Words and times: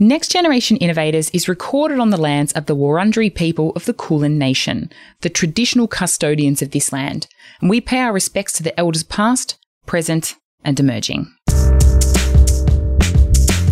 Next 0.00 0.32
Generation 0.32 0.76
Innovators 0.78 1.30
is 1.30 1.46
recorded 1.46 2.00
on 2.00 2.10
the 2.10 2.20
lands 2.20 2.50
of 2.54 2.66
the 2.66 2.74
Wurundjeri 2.74 3.32
people 3.32 3.70
of 3.76 3.84
the 3.84 3.94
Kulin 3.94 4.36
Nation, 4.38 4.90
the 5.20 5.28
traditional 5.28 5.86
custodians 5.86 6.60
of 6.62 6.72
this 6.72 6.92
land, 6.92 7.28
and 7.60 7.70
we 7.70 7.80
pay 7.80 8.00
our 8.00 8.12
respects 8.12 8.52
to 8.54 8.64
the 8.64 8.76
elders 8.78 9.04
past, 9.04 9.56
present, 9.86 10.34
and 10.64 10.80
emerging. 10.80 11.32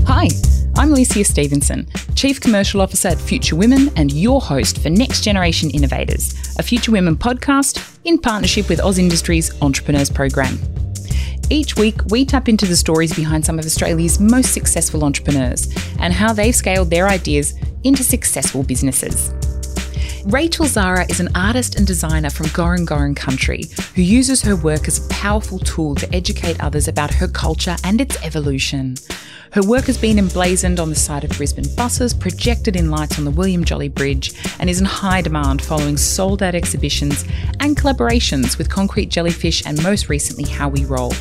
Hi, 0.07 0.29
I'm 0.77 0.93
Alicia 0.93 1.25
Stevenson, 1.25 1.89
Chief 2.15 2.41
Commercial 2.41 2.81
Officer 2.81 3.09
at 3.09 3.19
Future 3.19 3.57
Women 3.57 3.91
and 3.97 4.13
your 4.13 4.41
host 4.41 4.81
for 4.81 4.91
Next 4.91 5.25
Generation 5.25 5.71
Innovators, 5.71 6.37
a 6.57 6.63
Future 6.63 6.93
Women 6.93 7.17
podcast 7.17 7.99
in 8.05 8.17
partnership 8.17 8.69
with 8.69 8.79
AusIndustry 8.79 9.61
Entrepreneurs 9.61 10.09
Program. 10.09 10.57
Each 11.51 11.77
week, 11.77 11.97
we 12.07 12.25
tap 12.25 12.49
into 12.49 12.67
the 12.67 12.77
stories 12.77 13.15
behind 13.15 13.45
some 13.45 13.59
of 13.59 13.65
Australia's 13.65 14.19
most 14.19 14.53
successful 14.53 15.05
entrepreneurs 15.05 15.69
and 15.99 16.13
how 16.13 16.33
they've 16.33 16.55
scaled 16.55 16.91
their 16.91 17.09
ideas 17.09 17.55
into 17.85 18.03
successful 18.03 18.63
businesses. 18.63 19.33
Rachael 20.25 20.67
Sarra 20.67 21.05
is 21.11 21.19
an 21.19 21.31
artist 21.35 21.75
and 21.75 21.87
designer 21.87 22.31
from 22.31 22.47
Goreng 22.47 23.17
country 23.17 23.65
who 23.97 24.03
uses 24.03 24.41
her 24.43 24.55
work 24.55 24.87
as 24.87 25.05
a 25.05 25.09
powerful 25.09 25.59
tool 25.59 25.97
to 25.97 26.15
educate 26.15 26.63
others 26.63 26.87
about 26.87 27.15
her 27.15 27.27
culture 27.27 27.77
and 27.83 28.01
its 28.01 28.23
evolution. 28.25 28.95
Her 29.51 29.63
work 29.63 29.85
has 29.87 29.99
been 29.99 30.19
emblazoned 30.19 30.81
on 30.81 30.89
the 30.89 30.95
side 30.95 31.25
of 31.25 31.37
Brisbane 31.37 31.75
buses, 31.77 32.15
projected 32.15 32.77
in 32.77 32.91
lights 32.91 33.19
on 33.19 33.25
the 33.25 33.31
William 33.31 33.65
Jolly 33.65 33.89
Bridge, 33.89 34.33
and 34.61 34.71
is 34.71 34.81
in 34.81 34.87
high 34.87 35.21
demand 35.21 35.61
following 35.61 35.97
sold 35.97 36.43
out 36.43 36.55
exhibitions 36.55 37.25
and 37.61 37.77
collaborations 37.77 38.57
with 38.57 38.71
Concrete 38.71 39.11
Jellyfish 39.11 39.67
and 39.67 39.83
most 39.83 40.09
recently 40.09 40.49
How 40.49 40.69
We 40.69 40.85
Roll. 40.85 41.13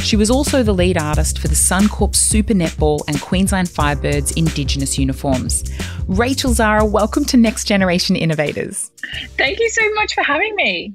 She 0.00 0.16
was 0.16 0.30
also 0.30 0.62
the 0.62 0.72
lead 0.72 0.98
artist 0.98 1.38
for 1.38 1.48
the 1.48 1.54
Suncorp 1.54 2.14
Super 2.14 2.52
Netball 2.54 3.00
and 3.08 3.20
Queensland 3.20 3.68
Firebirds 3.68 4.36
Indigenous 4.36 4.98
uniforms. 4.98 5.64
Rachael 6.06 6.54
Sarra, 6.54 6.84
welcome 6.84 7.24
to 7.26 7.36
Next 7.36 7.64
Generation 7.64 8.16
Innovators. 8.16 8.90
Thank 9.38 9.60
you 9.60 9.68
so 9.70 9.92
much 9.94 10.14
for 10.14 10.22
having 10.22 10.54
me. 10.56 10.94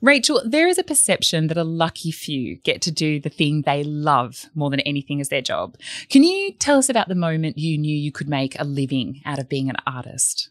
Rachel, 0.00 0.42
there 0.44 0.66
is 0.66 0.78
a 0.78 0.84
perception 0.84 1.46
that 1.46 1.56
a 1.56 1.62
lucky 1.64 2.10
few 2.10 2.56
get 2.56 2.82
to 2.82 2.90
do 2.90 3.20
the 3.20 3.28
thing 3.28 3.62
they 3.62 3.84
love 3.84 4.46
more 4.54 4.70
than 4.70 4.80
anything 4.80 5.20
as 5.20 5.28
their 5.28 5.40
job. 5.40 5.76
Can 6.08 6.24
you 6.24 6.52
tell 6.54 6.78
us 6.78 6.88
about 6.88 7.08
the 7.08 7.14
moment 7.14 7.58
you 7.58 7.78
knew 7.78 7.96
you 7.96 8.10
could 8.10 8.28
make 8.28 8.58
a 8.58 8.64
living 8.64 9.22
out 9.24 9.38
of 9.38 9.48
being 9.48 9.70
an 9.70 9.76
artist? 9.86 10.50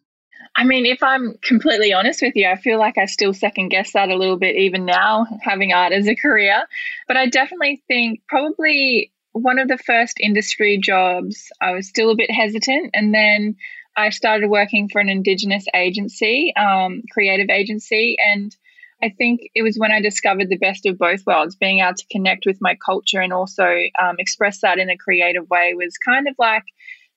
I 0.55 0.63
mean, 0.63 0.85
if 0.85 1.01
I'm 1.01 1.35
completely 1.41 1.93
honest 1.93 2.21
with 2.21 2.35
you, 2.35 2.47
I 2.47 2.55
feel 2.55 2.77
like 2.77 2.97
I 2.97 3.05
still 3.05 3.33
second 3.33 3.69
guess 3.69 3.93
that 3.93 4.09
a 4.09 4.15
little 4.15 4.37
bit 4.37 4.55
even 4.55 4.85
now, 4.85 5.25
having 5.41 5.73
art 5.73 5.93
as 5.93 6.07
a 6.07 6.15
career. 6.15 6.63
But 7.07 7.17
I 7.17 7.27
definitely 7.27 7.81
think 7.87 8.21
probably 8.27 9.11
one 9.33 9.59
of 9.59 9.67
the 9.67 9.77
first 9.77 10.17
industry 10.19 10.77
jobs, 10.77 11.51
I 11.61 11.71
was 11.71 11.87
still 11.87 12.11
a 12.11 12.15
bit 12.15 12.31
hesitant. 12.31 12.91
And 12.93 13.13
then 13.13 13.55
I 13.95 14.09
started 14.09 14.49
working 14.49 14.89
for 14.89 14.99
an 14.99 15.09
Indigenous 15.09 15.65
agency, 15.73 16.53
um, 16.55 17.03
creative 17.11 17.49
agency. 17.49 18.17
And 18.19 18.55
I 19.01 19.09
think 19.09 19.41
it 19.55 19.63
was 19.63 19.77
when 19.77 19.91
I 19.91 20.01
discovered 20.01 20.49
the 20.49 20.57
best 20.57 20.85
of 20.85 20.97
both 20.97 21.25
worlds, 21.25 21.55
being 21.55 21.79
able 21.79 21.95
to 21.95 22.05
connect 22.11 22.45
with 22.45 22.61
my 22.61 22.75
culture 22.75 23.19
and 23.19 23.33
also 23.33 23.65
um, 24.01 24.15
express 24.19 24.61
that 24.61 24.79
in 24.79 24.89
a 24.89 24.97
creative 24.97 25.49
way 25.49 25.73
was 25.73 25.97
kind 25.97 26.27
of 26.27 26.35
like 26.37 26.63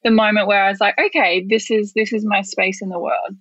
the 0.05 0.11
moment 0.11 0.47
where 0.47 0.63
I 0.63 0.71
was 0.71 0.81
like, 0.81 0.99
okay, 0.99 1.45
this 1.49 1.71
is 1.71 1.93
this 1.95 2.13
is 2.13 2.25
my 2.25 2.43
space 2.43 2.81
in 2.81 2.91
the 2.91 2.99
world. 2.99 3.37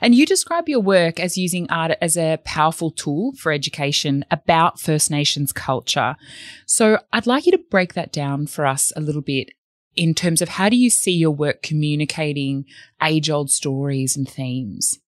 And 0.00 0.14
you 0.14 0.26
describe 0.26 0.68
your 0.68 0.80
work 0.80 1.18
as 1.18 1.36
using 1.36 1.68
art 1.70 1.92
as 2.00 2.16
a 2.16 2.38
powerful 2.44 2.90
tool 2.90 3.32
for 3.36 3.50
education 3.50 4.24
about 4.30 4.80
First 4.80 5.10
Nations 5.10 5.52
culture. 5.52 6.14
So 6.66 6.98
I'd 7.12 7.26
like 7.26 7.46
you 7.46 7.52
to 7.52 7.64
break 7.70 7.94
that 7.94 8.12
down 8.12 8.46
for 8.46 8.64
us 8.64 8.92
a 8.94 9.00
little 9.00 9.22
bit 9.22 9.50
in 9.94 10.14
terms 10.14 10.40
of 10.40 10.50
how 10.50 10.68
do 10.68 10.76
you 10.76 10.88
see 10.88 11.12
your 11.12 11.32
work 11.32 11.62
communicating 11.62 12.64
age 13.02 13.28
old 13.28 13.50
stories 13.50 14.16
and 14.16 14.28
themes? 14.28 14.98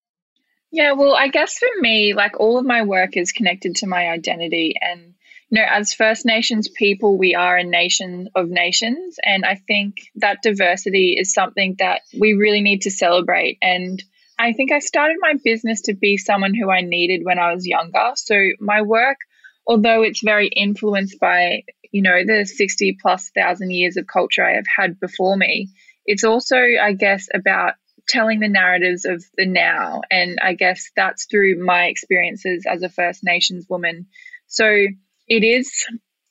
Yeah, 0.70 0.92
well, 0.92 1.14
I 1.14 1.28
guess 1.28 1.56
for 1.56 1.68
me, 1.80 2.14
like 2.14 2.41
all 2.41 2.58
of 2.58 2.66
my 2.66 2.83
work 2.83 3.16
is 3.16 3.33
connected 3.33 3.77
to 3.77 3.86
my 3.86 4.08
identity 4.08 4.74
and 4.80 5.14
know, 5.54 5.64
as 5.68 5.94
First 5.94 6.24
Nations 6.24 6.68
people, 6.68 7.18
we 7.18 7.34
are 7.34 7.56
a 7.56 7.64
nation 7.64 8.28
of 8.34 8.48
nations. 8.48 9.16
And 9.22 9.44
I 9.44 9.56
think 9.56 9.96
that 10.16 10.42
diversity 10.42 11.16
is 11.18 11.32
something 11.32 11.76
that 11.78 12.02
we 12.18 12.34
really 12.34 12.60
need 12.60 12.82
to 12.82 12.90
celebrate. 12.90 13.58
And 13.62 14.02
I 14.38 14.52
think 14.52 14.72
I 14.72 14.80
started 14.80 15.16
my 15.20 15.34
business 15.42 15.82
to 15.82 15.94
be 15.94 16.16
someone 16.16 16.54
who 16.54 16.70
I 16.70 16.80
needed 16.80 17.24
when 17.24 17.38
I 17.38 17.54
was 17.54 17.66
younger. 17.66 18.12
So 18.16 18.36
my 18.60 18.82
work, 18.82 19.18
although 19.66 20.02
it's 20.02 20.22
very 20.22 20.48
influenced 20.48 21.20
by, 21.20 21.62
you 21.92 22.02
know, 22.02 22.24
the 22.24 22.44
60 22.44 22.98
plus 23.00 23.30
thousand 23.30 23.70
years 23.70 23.96
of 23.96 24.06
culture 24.06 24.44
I 24.44 24.54
have 24.54 24.66
had 24.66 24.98
before 24.98 25.36
me, 25.36 25.68
it's 26.04 26.24
also, 26.24 26.56
I 26.56 26.92
guess, 26.92 27.28
about 27.32 27.74
telling 28.08 28.40
the 28.40 28.48
narratives 28.48 29.04
of 29.04 29.24
the 29.36 29.46
now. 29.46 30.02
And 30.10 30.38
I 30.42 30.54
guess 30.54 30.90
that's 30.96 31.26
through 31.26 31.64
my 31.64 31.86
experiences 31.86 32.64
as 32.68 32.82
a 32.82 32.88
First 32.88 33.22
Nations 33.24 33.66
woman. 33.68 34.06
So 34.46 34.86
it 35.29 35.42
is 35.45 35.86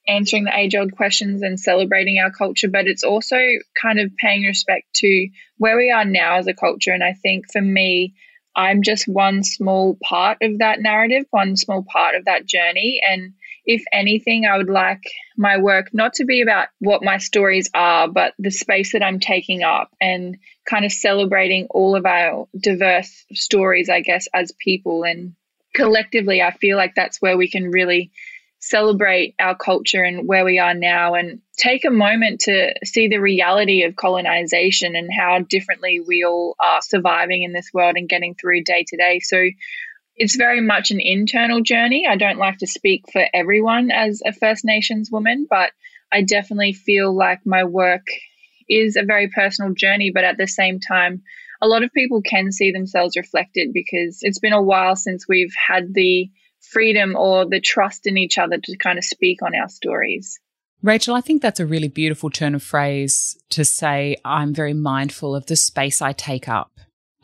answering 0.08 0.44
the 0.44 0.58
age 0.58 0.76
old 0.76 0.96
questions 0.96 1.42
and 1.42 1.60
celebrating 1.60 2.20
our 2.20 2.32
culture, 2.32 2.68
but 2.68 2.88
it's 2.88 3.04
also 3.04 3.38
kind 3.82 4.00
of 4.00 4.12
paying 4.18 4.44
respect 4.44 4.86
to 4.96 5.30
where 5.58 5.78
we 5.78 5.92
are 5.92 6.06
now 6.06 6.36
as 6.36 6.48
a 6.48 6.54
culture. 6.54 6.92
And 6.92 7.04
I 7.04 7.14
think 7.14 7.46
for 7.52 7.62
me, 7.62 8.14
I'm 8.56 8.84
just 8.84 9.08
one 9.08 9.44
small 9.44 9.98
part 10.04 10.40
of 10.42 10.60
that 10.60 10.80
narrative, 10.80 11.26
one 11.32 11.56
small 11.56 11.84
part 11.84 12.16
of 12.16 12.26
that 12.26 12.46
journey. 12.46 13.02
And 13.08 13.34
if 13.66 13.84
anything, 13.92 14.46
I 14.46 14.58
would 14.58 14.70
like 14.70 15.02
my 15.38 15.58
work 15.58 15.90
not 15.94 16.14
to 16.16 16.26
be 16.26 16.42
about 16.42 16.68
what 16.80 17.04
my 17.04 17.18
stories 17.18 17.70
are, 17.74 18.08
but 18.08 18.34
the 18.38 18.52
space 18.52 18.92
that 18.92 19.04
I'm 19.04 19.20
taking 19.20 19.64
up 19.64 19.90
and 20.00 20.38
kind 20.70 20.86
of 20.86 20.92
celebrating 20.92 21.68
all 21.72 21.96
of 21.96 22.06
our 22.06 22.48
diverse 22.62 23.26
stories, 23.34 23.90
I 23.90 24.02
guess, 24.02 24.28
as 24.34 24.52
people. 24.60 25.04
And 25.04 25.34
collectively, 25.74 26.42
I 26.42 26.52
feel 26.52 26.78
like 26.78 26.94
that's 26.94 27.22
where 27.22 27.38
we 27.38 27.50
can 27.50 27.72
really 27.72 28.12
celebrate 28.66 29.36
our 29.40 29.56
culture 29.56 30.04
and 30.04 30.26
where 30.26 30.46
we 30.46 30.58
are 30.58 30.74
now 30.74 31.16
and 31.16 31.42
take 31.58 31.84
a 31.84 31.92
moment 31.92 32.40
to 32.40 32.74
see 32.86 33.10
the 33.10 33.18
reality 33.18 33.84
of 33.84 33.98
colonization 33.98 34.96
and 34.96 35.10
how 35.12 35.40
differently 35.40 36.00
we 36.00 36.24
all 36.24 36.56
are 36.62 36.82
surviving 36.82 37.44
in 37.44 37.52
this 37.52 37.70
world 37.74 37.96
and 37.98 38.08
getting 38.08 38.36
through 38.36 38.64
day 38.64 38.86
to 38.88 38.96
day. 38.96 39.20
So 39.20 39.50
it's 40.16 40.38
very 40.38 40.62
much 40.62 40.92
an 40.92 41.02
internal 41.02 41.62
journey. 41.62 42.08
I 42.08 42.16
don't 42.16 42.38
like 42.38 42.60
to 42.60 42.68
speak 42.68 43.04
for 43.12 43.26
everyone 43.34 43.92
as 43.92 44.22
a 44.26 44.32
First 44.32 44.64
Nations 44.64 45.10
woman, 45.12 45.46
but 45.50 45.72
I 46.10 46.22
definitely 46.22 46.72
feel 46.72 47.14
like 47.14 47.46
my 47.46 47.66
work 47.66 48.08
is 48.70 48.96
a 48.96 49.04
very 49.04 49.28
personal 49.28 49.74
journey, 49.74 50.12
but 50.12 50.24
at 50.24 50.38
the 50.38 50.48
same 50.48 50.80
time, 50.80 51.24
a 51.62 51.68
lot 51.68 51.84
of 51.84 51.92
people 51.92 52.22
can 52.22 52.54
see 52.54 52.72
themselves 52.72 53.18
reflected 53.18 53.74
because 53.74 54.20
it's 54.22 54.40
been 54.40 54.54
a 54.54 54.62
while 54.62 54.96
since 54.96 55.28
we've 55.28 55.54
had 55.68 55.94
the 55.94 56.30
freedom 56.72 57.16
or 57.16 57.46
the 57.48 57.60
trust 57.60 58.08
in 58.08 58.18
each 58.18 58.38
other 58.38 58.58
to 58.58 58.78
kind 58.78 58.98
of 58.98 59.04
speak 59.04 59.42
on 59.42 59.56
our 59.56 59.70
stories. 59.70 60.40
Rachel, 60.82 61.16
I 61.16 61.22
think 61.22 61.42
that's 61.42 61.62
a 61.62 61.66
really 61.66 61.88
beautiful 61.88 62.30
turn 62.30 62.56
of 62.56 62.64
phrase 62.64 63.38
to 63.52 63.64
say, 63.64 64.18
I'm 64.26 64.54
very 64.54 64.74
mindful 64.74 65.34
of 65.36 65.46
the 65.46 65.56
space 65.56 66.02
I 66.02 66.12
take 66.12 66.50
up. 66.50 66.72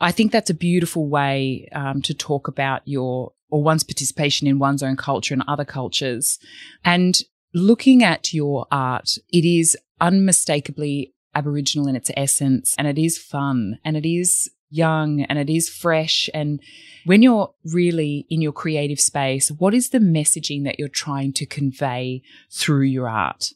I 0.00 0.12
think 0.12 0.32
that's 0.32 0.48
a 0.48 0.54
beautiful 0.54 1.08
way 1.08 1.68
um, 1.72 2.00
to 2.02 2.14
talk 2.14 2.48
about 2.48 2.80
your 2.86 3.32
or 3.50 3.62
one's 3.62 3.82
participation 3.82 4.46
in 4.46 4.58
one's 4.58 4.82
own 4.82 4.96
culture 4.96 5.34
and 5.34 5.42
other 5.46 5.64
cultures. 5.64 6.38
And 6.84 7.20
looking 7.52 8.02
at 8.02 8.32
your 8.32 8.66
art, 8.70 9.18
it 9.30 9.44
is 9.44 9.76
unmistakably 10.00 11.12
Aboriginal 11.34 11.88
in 11.88 11.96
its 11.96 12.10
essence 12.16 12.74
and 12.78 12.86
it 12.86 12.98
is 12.98 13.18
fun 13.18 13.78
and 13.84 13.96
it 13.96 14.08
is 14.08 14.50
young 14.70 15.22
and 15.22 15.38
it 15.38 15.50
is 15.50 15.68
fresh. 15.68 16.30
And 16.32 16.60
when 17.04 17.22
you're 17.22 17.52
really 17.64 18.26
in 18.30 18.40
your 18.40 18.52
creative 18.52 19.00
space, 19.00 19.50
what 19.50 19.74
is 19.74 19.90
the 19.90 19.98
messaging 19.98 20.64
that 20.64 20.78
you're 20.78 20.88
trying 20.88 21.32
to 21.34 21.46
convey 21.46 22.22
through 22.50 22.82
your 22.82 23.08
art? 23.08 23.52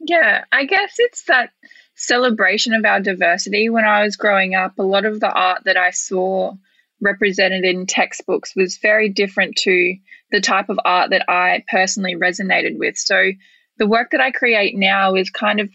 Yeah, 0.00 0.44
I 0.52 0.64
guess 0.64 0.94
it's 0.98 1.24
that 1.24 1.50
celebration 1.96 2.72
of 2.72 2.84
our 2.84 3.00
diversity. 3.00 3.68
When 3.68 3.84
I 3.84 4.04
was 4.04 4.16
growing 4.16 4.54
up, 4.54 4.78
a 4.78 4.82
lot 4.82 5.04
of 5.04 5.18
the 5.18 5.30
art 5.30 5.62
that 5.64 5.76
I 5.76 5.90
saw 5.90 6.54
represented 7.00 7.64
in 7.64 7.86
textbooks 7.86 8.54
was 8.54 8.78
very 8.78 9.08
different 9.08 9.56
to 9.56 9.96
the 10.30 10.40
type 10.40 10.68
of 10.68 10.78
art 10.84 11.10
that 11.10 11.28
I 11.28 11.64
personally 11.70 12.14
resonated 12.14 12.78
with. 12.78 12.96
So 12.96 13.32
the 13.78 13.86
work 13.86 14.10
that 14.10 14.20
I 14.20 14.30
create 14.30 14.76
now 14.76 15.14
is 15.14 15.30
kind 15.30 15.60
of 15.60 15.70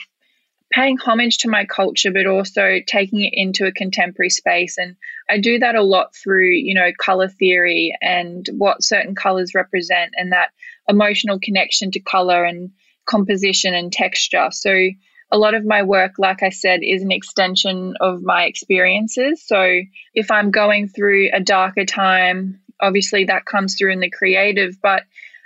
paying 0.73 0.97
homage 0.97 1.37
to 1.39 1.49
my 1.49 1.65
culture, 1.65 2.11
but 2.11 2.25
also 2.25 2.79
taking 2.87 3.21
it 3.21 3.33
into 3.33 3.65
a 3.65 3.71
contemporary 3.71 4.31
space. 4.31 4.77
And 4.77 4.95
I 5.29 5.39
do 5.39 5.59
that 5.59 5.75
a 5.75 5.83
lot 5.83 6.15
through, 6.15 6.49
you 6.49 6.73
know, 6.73 6.89
color 6.97 7.27
theory 7.27 7.95
and 8.01 8.47
what 8.57 8.83
certain 8.83 9.13
colors 9.13 9.53
represent 9.53 10.13
and 10.15 10.31
that 10.31 10.49
emotional 10.89 11.39
connection 11.39 11.91
to 11.91 11.99
color 11.99 12.43
and 12.43 12.71
composition 13.05 13.75
and 13.75 13.93
texture. 13.93 14.47
So 14.51 14.89
a 15.31 15.37
lot 15.37 15.53
of 15.53 15.63
my 15.63 15.83
work, 15.83 16.13
like 16.17 16.41
I 16.41 16.49
said, 16.49 16.79
is 16.81 17.03
an 17.03 17.11
extension 17.11 17.93
of 18.01 18.23
my 18.23 18.45
experiences. 18.45 19.43
So 19.45 19.81
if 20.15 20.31
I'm 20.31 20.49
going 20.49 20.87
through 20.87 21.29
a 21.33 21.39
darker 21.39 21.85
time, 21.85 22.61
obviously 22.81 23.25
that 23.25 23.45
comes 23.45 23.75
through 23.75 23.91
in 23.91 23.99
the 23.99 24.09
creative, 24.09 24.81
but 24.81 25.03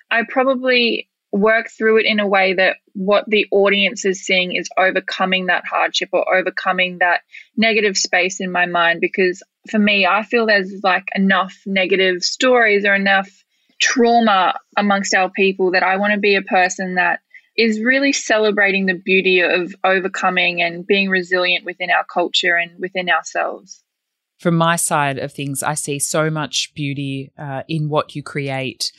I 0.09 0.23
probably 0.27 1.09
work 1.37 1.69
through 1.69 1.99
it 1.99 2.05
in 2.05 2.19
a 2.19 2.27
way 2.27 2.53
that 2.53 2.77
what 2.93 3.25
the 3.27 3.45
audience 3.51 4.05
is 4.05 4.25
seeing 4.25 4.55
is 4.55 4.69
overcoming 4.77 5.47
that 5.47 5.63
hardship 5.65 6.09
or 6.13 6.35
overcoming 6.35 6.97
that 6.99 7.21
negative 7.55 7.97
space 7.97 8.39
in 8.39 8.51
my 8.51 8.65
mind. 8.65 9.01
Because 9.01 9.43
for 9.69 9.79
me, 9.79 10.05
I 10.05 10.23
feel 10.23 10.45
there's 10.45 10.81
like 10.83 11.07
enough 11.15 11.55
negative 11.65 12.23
stories 12.23 12.85
or 12.85 12.95
enough 12.95 13.29
trauma 13.79 14.55
amongst 14.75 15.13
our 15.13 15.29
people 15.29 15.71
that 15.71 15.83
I 15.83 15.97
want 15.97 16.13
to 16.13 16.19
be 16.19 16.35
a 16.35 16.41
person 16.41 16.95
that 16.95 17.19
is 17.57 17.79
really 17.81 18.13
celebrating 18.13 18.85
the 18.85 18.93
beauty 18.93 19.41
of 19.41 19.73
overcoming 19.83 20.61
and 20.61 20.85
being 20.85 21.09
resilient 21.09 21.65
within 21.65 21.89
our 21.89 22.05
culture 22.05 22.55
and 22.55 22.79
within 22.79 23.09
ourselves. 23.09 23.83
From 24.39 24.55
my 24.55 24.75
side 24.75 25.17
of 25.17 25.33
things, 25.33 25.63
I 25.63 25.73
see 25.73 25.97
so 25.97 26.29
much 26.29 26.71
beauty 26.75 27.31
uh, 27.37 27.63
in 27.67 27.89
what 27.89 28.15
you 28.15 28.21
create. 28.21 28.91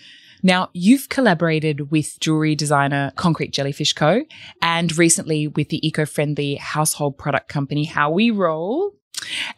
Now, 0.42 0.70
you've 0.72 1.08
collaborated 1.08 1.90
with 1.90 2.18
jewelry 2.20 2.54
designer 2.54 3.12
Concrete 3.16 3.52
Jellyfish 3.52 3.92
Co. 3.92 4.24
and 4.62 4.96
recently 4.96 5.48
with 5.48 5.68
the 5.68 5.86
eco 5.86 6.06
friendly 6.06 6.56
household 6.56 7.18
product 7.18 7.48
company 7.48 7.84
How 7.84 8.10
We 8.10 8.30
Roll. 8.30 8.92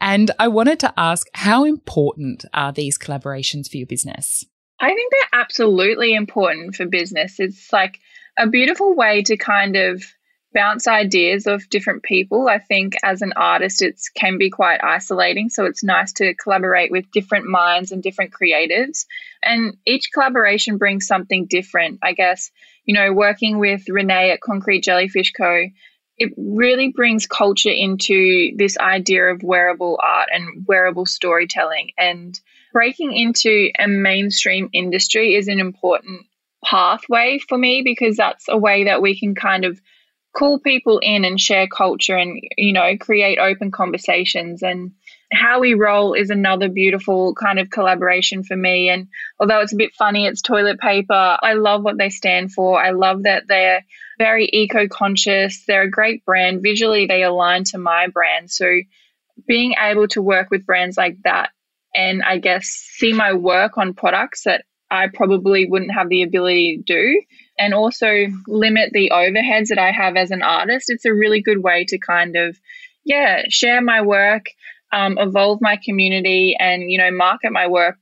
And 0.00 0.30
I 0.38 0.48
wanted 0.48 0.80
to 0.80 0.94
ask 0.96 1.26
how 1.34 1.64
important 1.64 2.44
are 2.54 2.72
these 2.72 2.98
collaborations 2.98 3.68
for 3.68 3.76
your 3.76 3.86
business? 3.86 4.44
I 4.80 4.94
think 4.94 5.12
they're 5.12 5.40
absolutely 5.40 6.14
important 6.14 6.74
for 6.74 6.86
business. 6.86 7.38
It's 7.38 7.72
like 7.72 7.98
a 8.38 8.46
beautiful 8.46 8.94
way 8.94 9.22
to 9.24 9.36
kind 9.36 9.76
of 9.76 10.02
bounce 10.52 10.88
ideas 10.88 11.46
of 11.46 11.68
different 11.68 12.02
people. 12.02 12.48
I 12.48 12.58
think 12.58 12.94
as 13.02 13.22
an 13.22 13.32
artist, 13.36 13.82
it 13.82 14.00
can 14.16 14.38
be 14.38 14.50
quite 14.50 14.82
isolating. 14.82 15.48
So 15.48 15.64
it's 15.64 15.84
nice 15.84 16.12
to 16.14 16.34
collaborate 16.34 16.90
with 16.90 17.10
different 17.12 17.46
minds 17.46 17.92
and 17.92 18.02
different 18.02 18.32
creatives. 18.32 19.06
And 19.42 19.76
each 19.86 20.10
collaboration 20.12 20.76
brings 20.76 21.06
something 21.06 21.46
different. 21.46 22.00
I 22.02 22.12
guess, 22.12 22.50
you 22.84 22.94
know, 22.94 23.12
working 23.12 23.58
with 23.58 23.88
Renee 23.88 24.32
at 24.32 24.40
Concrete 24.40 24.82
Jellyfish 24.82 25.32
Co., 25.32 25.66
it 26.18 26.34
really 26.36 26.92
brings 26.94 27.26
culture 27.26 27.70
into 27.70 28.52
this 28.56 28.76
idea 28.76 29.24
of 29.32 29.42
wearable 29.42 29.98
art 30.02 30.28
and 30.30 30.66
wearable 30.68 31.06
storytelling. 31.06 31.92
And 31.96 32.38
breaking 32.74 33.14
into 33.14 33.70
a 33.78 33.88
mainstream 33.88 34.68
industry 34.74 35.34
is 35.34 35.48
an 35.48 35.60
important 35.60 36.26
pathway 36.62 37.38
for 37.48 37.56
me 37.56 37.80
because 37.82 38.16
that's 38.16 38.44
a 38.50 38.58
way 38.58 38.84
that 38.84 39.00
we 39.00 39.18
can 39.18 39.34
kind 39.34 39.64
of 39.64 39.80
call 40.32 40.58
people 40.58 40.98
in 41.02 41.24
and 41.24 41.40
share 41.40 41.66
culture 41.66 42.16
and 42.16 42.40
you 42.56 42.72
know 42.72 42.96
create 42.98 43.38
open 43.38 43.70
conversations. 43.70 44.62
And 44.62 44.92
how 45.32 45.60
we 45.60 45.74
roll 45.74 46.14
is 46.14 46.30
another 46.30 46.68
beautiful 46.68 47.34
kind 47.34 47.58
of 47.58 47.70
collaboration 47.70 48.42
for 48.42 48.56
me. 48.56 48.88
And 48.88 49.08
although 49.38 49.60
it's 49.60 49.72
a 49.72 49.76
bit 49.76 49.94
funny 49.94 50.26
it's 50.26 50.42
toilet 50.42 50.78
paper. 50.80 51.38
I 51.42 51.54
love 51.54 51.82
what 51.82 51.98
they 51.98 52.10
stand 52.10 52.52
for. 52.52 52.82
I 52.82 52.90
love 52.90 53.24
that 53.24 53.44
they're 53.48 53.84
very 54.18 54.48
eco 54.52 54.86
conscious 54.86 55.64
they're 55.66 55.82
a 55.82 55.90
great 55.90 56.24
brand. 56.24 56.62
Visually 56.62 57.06
they 57.06 57.22
align 57.22 57.64
to 57.64 57.78
my 57.78 58.08
brand. 58.08 58.50
So 58.50 58.80
being 59.46 59.74
able 59.80 60.08
to 60.08 60.22
work 60.22 60.50
with 60.50 60.66
brands 60.66 60.96
like 60.96 61.16
that 61.24 61.50
and 61.94 62.22
i 62.22 62.38
guess 62.38 62.66
see 62.66 63.12
my 63.12 63.32
work 63.32 63.76
on 63.78 63.94
products 63.94 64.44
that 64.44 64.64
i 64.90 65.08
probably 65.12 65.66
wouldn't 65.66 65.92
have 65.92 66.08
the 66.08 66.22
ability 66.22 66.78
to 66.78 66.82
do 66.82 67.20
and 67.60 67.74
also 67.74 68.26
limit 68.48 68.90
the 68.92 69.10
overheads 69.14 69.68
that 69.68 69.78
I 69.78 69.92
have 69.92 70.16
as 70.16 70.30
an 70.30 70.42
artist, 70.42 70.86
it's 70.88 71.04
a 71.04 71.12
really 71.12 71.42
good 71.42 71.62
way 71.62 71.84
to 71.88 71.98
kind 71.98 72.34
of, 72.34 72.58
yeah, 73.04 73.42
share 73.48 73.82
my 73.82 74.00
work, 74.00 74.46
um, 74.92 75.18
evolve 75.18 75.58
my 75.60 75.78
community, 75.84 76.56
and, 76.58 76.90
you 76.90 76.96
know, 76.96 77.10
market 77.10 77.52
my 77.52 77.66
work 77.68 77.96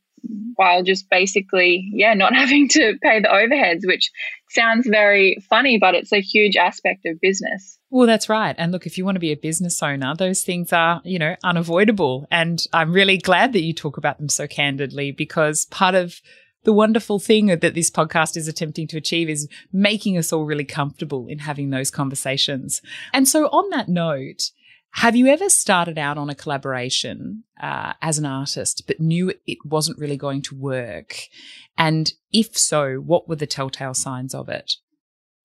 while 0.55 0.85
just 0.85 1.11
basically, 1.11 1.89
yeah, 1.93 2.15
not 2.15 2.35
having 2.37 2.69
to 2.69 2.97
pay 3.03 3.21
the 3.21 3.29
overheads, 3.29 3.85
which 3.85 4.13
sounds 4.51 4.87
very 4.87 5.39
funny, 5.51 5.77
but 5.77 5.97
it's 5.97 6.13
a 6.13 6.21
huge 6.21 6.57
aspect 6.57 7.05
of 7.05 7.21
business. 7.21 7.79
Well, 7.91 8.07
that's 8.07 8.29
right. 8.29 8.55
And 8.59 8.71
look, 8.71 8.87
if 8.87 8.97
you 8.97 9.05
want 9.05 9.17
to 9.17 9.21
be 9.21 9.33
a 9.33 9.37
business 9.37 9.83
owner, 9.83 10.15
those 10.15 10.43
things 10.43 10.73
are, 10.73 11.03
you 11.05 11.19
know, 11.19 11.35
unavoidable. 11.43 12.27
And 12.31 12.65
I'm 12.73 12.93
really 12.93 13.19
glad 13.19 13.55
that 13.55 13.63
you 13.63 13.73
talk 13.73 13.97
about 13.97 14.19
them 14.19 14.29
so 14.29 14.47
candidly 14.47 15.11
because 15.11 15.67
part 15.67 15.97
of 15.97 16.21
the 16.69 16.73
wonderful 16.75 17.19
thing 17.19 17.47
that 17.47 17.73
this 17.73 17.91
podcast 17.91 18.37
is 18.37 18.47
attempting 18.47 18.87
to 18.87 18.99
achieve 18.99 19.31
is 19.31 19.49
making 19.73 20.19
us 20.19 20.35
all 20.35 20.45
really 20.45 20.67
comfortable 20.67 21.27
in 21.27 21.39
having 21.39 21.71
those 21.71 21.91
conversations. 21.91 22.83
And 23.15 23.27
so, 23.27 23.47
on 23.47 23.71
that 23.71 23.89
note, 23.89 24.51
have 24.91 25.17
you 25.17 25.29
ever 25.29 25.49
started 25.49 25.97
out 25.97 26.19
on 26.19 26.29
a 26.29 26.35
collaboration 26.35 27.45
uh, 27.59 27.95
as 28.03 28.19
an 28.19 28.27
artist, 28.27 28.83
but 28.87 29.01
knew 29.01 29.33
it 29.47 29.57
wasn't 29.65 29.99
really 29.99 30.19
going 30.19 30.43
to 30.43 30.55
work? 30.55 31.17
And 31.79 32.13
if 32.35 32.59
so, 32.59 32.97
what 32.97 33.31
were 33.31 33.37
the 33.37 33.47
telltale 33.47 33.95
signs 33.95 34.35
of 34.35 34.51
it? 34.51 34.75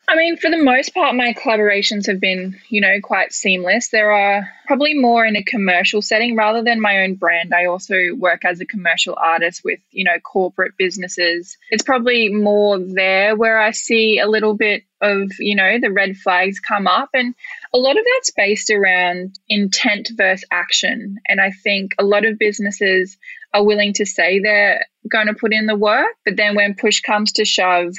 I 0.08 0.18
mean, 0.18 0.36
for 0.36 0.52
the 0.52 0.62
most 0.62 0.94
part, 0.94 1.16
my 1.16 1.34
collaborations 1.34 2.08
have 2.08 2.20
been, 2.20 2.60
you 2.68 2.82
know, 2.82 3.00
quite 3.02 3.32
seamless. 3.32 3.88
There 3.88 4.12
are 4.12 4.52
probably 4.68 4.94
more 4.94 5.26
in 5.26 5.38
a 5.38 5.44
commercial 5.44 6.02
setting 6.02 6.36
rather 6.36 6.62
than 6.62 6.82
my 6.82 7.04
own 7.04 7.16
brand. 7.16 7.54
I 7.54 7.66
also 7.66 7.96
work 8.18 8.44
as 8.44 8.60
a 8.60 8.66
commercial 8.66 9.18
artist 9.20 9.62
with, 9.64 9.80
you 9.92 10.04
know, 10.04 10.20
corporate 10.22 10.74
businesses. 10.78 11.58
It's 11.72 11.84
probably 11.84 12.30
more 12.30 12.80
there 12.80 13.36
where 13.38 13.60
I 13.60 13.72
see 13.72 14.20
a 14.20 14.28
little 14.28 14.56
bit 14.56 14.84
of, 15.02 15.32
you 15.40 15.56
know, 15.56 15.80
the 15.80 15.92
red 15.92 16.18
flags 16.18 16.60
come 16.60 16.86
up. 16.86 17.10
And 17.14 17.34
a 17.74 17.78
lot 17.78 17.98
of 17.98 18.06
that's 18.14 18.32
based 18.32 18.72
around 18.72 19.40
intent 19.48 20.10
versus 20.16 20.46
action. 20.52 21.18
And 21.30 21.40
I 21.40 21.52
think 21.52 21.96
a 21.98 22.04
lot 22.04 22.26
of 22.26 22.38
businesses 22.38 23.18
are 23.54 23.64
willing 23.64 23.94
to 23.94 24.06
say 24.06 24.40
they're 24.40 24.86
going 25.08 25.28
to 25.28 25.34
put 25.34 25.54
in 25.54 25.66
the 25.66 25.76
work, 25.76 26.16
but 26.26 26.36
then 26.36 26.56
when 26.56 26.76
push 26.76 27.02
comes 27.02 27.34
to 27.34 27.46
shove, 27.46 27.94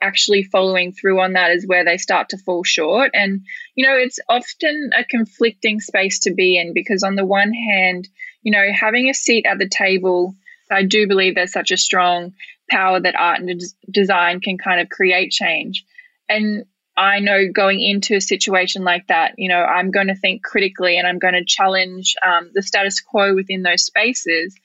actually 0.00 0.42
following 0.44 0.92
through 0.92 1.20
on 1.20 1.34
that 1.34 1.50
is 1.50 1.66
where 1.66 1.84
they 1.84 1.96
start 1.96 2.30
to 2.30 2.38
fall 2.38 2.64
short. 2.64 3.10
And, 3.14 3.42
you 3.74 3.86
know, 3.86 3.96
it's 3.96 4.18
often 4.28 4.90
a 4.96 5.04
conflicting 5.04 5.80
space 5.80 6.20
to 6.20 6.34
be 6.34 6.58
in 6.58 6.74
because, 6.74 7.02
on 7.02 7.16
the 7.16 7.24
one 7.24 7.52
hand, 7.52 8.08
you 8.42 8.52
know, 8.52 8.66
having 8.72 9.08
a 9.08 9.14
seat 9.14 9.46
at 9.46 9.58
the 9.58 9.68
table, 9.68 10.34
I 10.70 10.84
do 10.84 11.06
believe 11.06 11.34
there's 11.34 11.52
such 11.52 11.70
a 11.70 11.76
strong 11.76 12.34
power 12.70 13.00
that 13.00 13.16
art 13.16 13.40
and 13.40 13.60
design 13.90 14.40
can 14.40 14.58
kind 14.58 14.80
of 14.80 14.88
create 14.88 15.30
change. 15.30 15.84
And 16.28 16.64
I 16.96 17.20
know 17.20 17.52
going 17.52 17.80
into 17.80 18.16
a 18.16 18.20
situation 18.20 18.82
like 18.82 19.06
that, 19.08 19.34
you 19.36 19.48
know, 19.48 19.62
I'm 19.62 19.90
going 19.90 20.08
to 20.08 20.14
think 20.14 20.42
critically 20.42 20.98
and 20.98 21.06
I'm 21.06 21.18
going 21.18 21.34
to 21.34 21.44
challenge 21.44 22.14
um, 22.26 22.50
the 22.54 22.62
status 22.62 23.00
quo 23.00 23.34
within 23.34 23.62
those 23.62 23.84
spaces. 23.84 24.56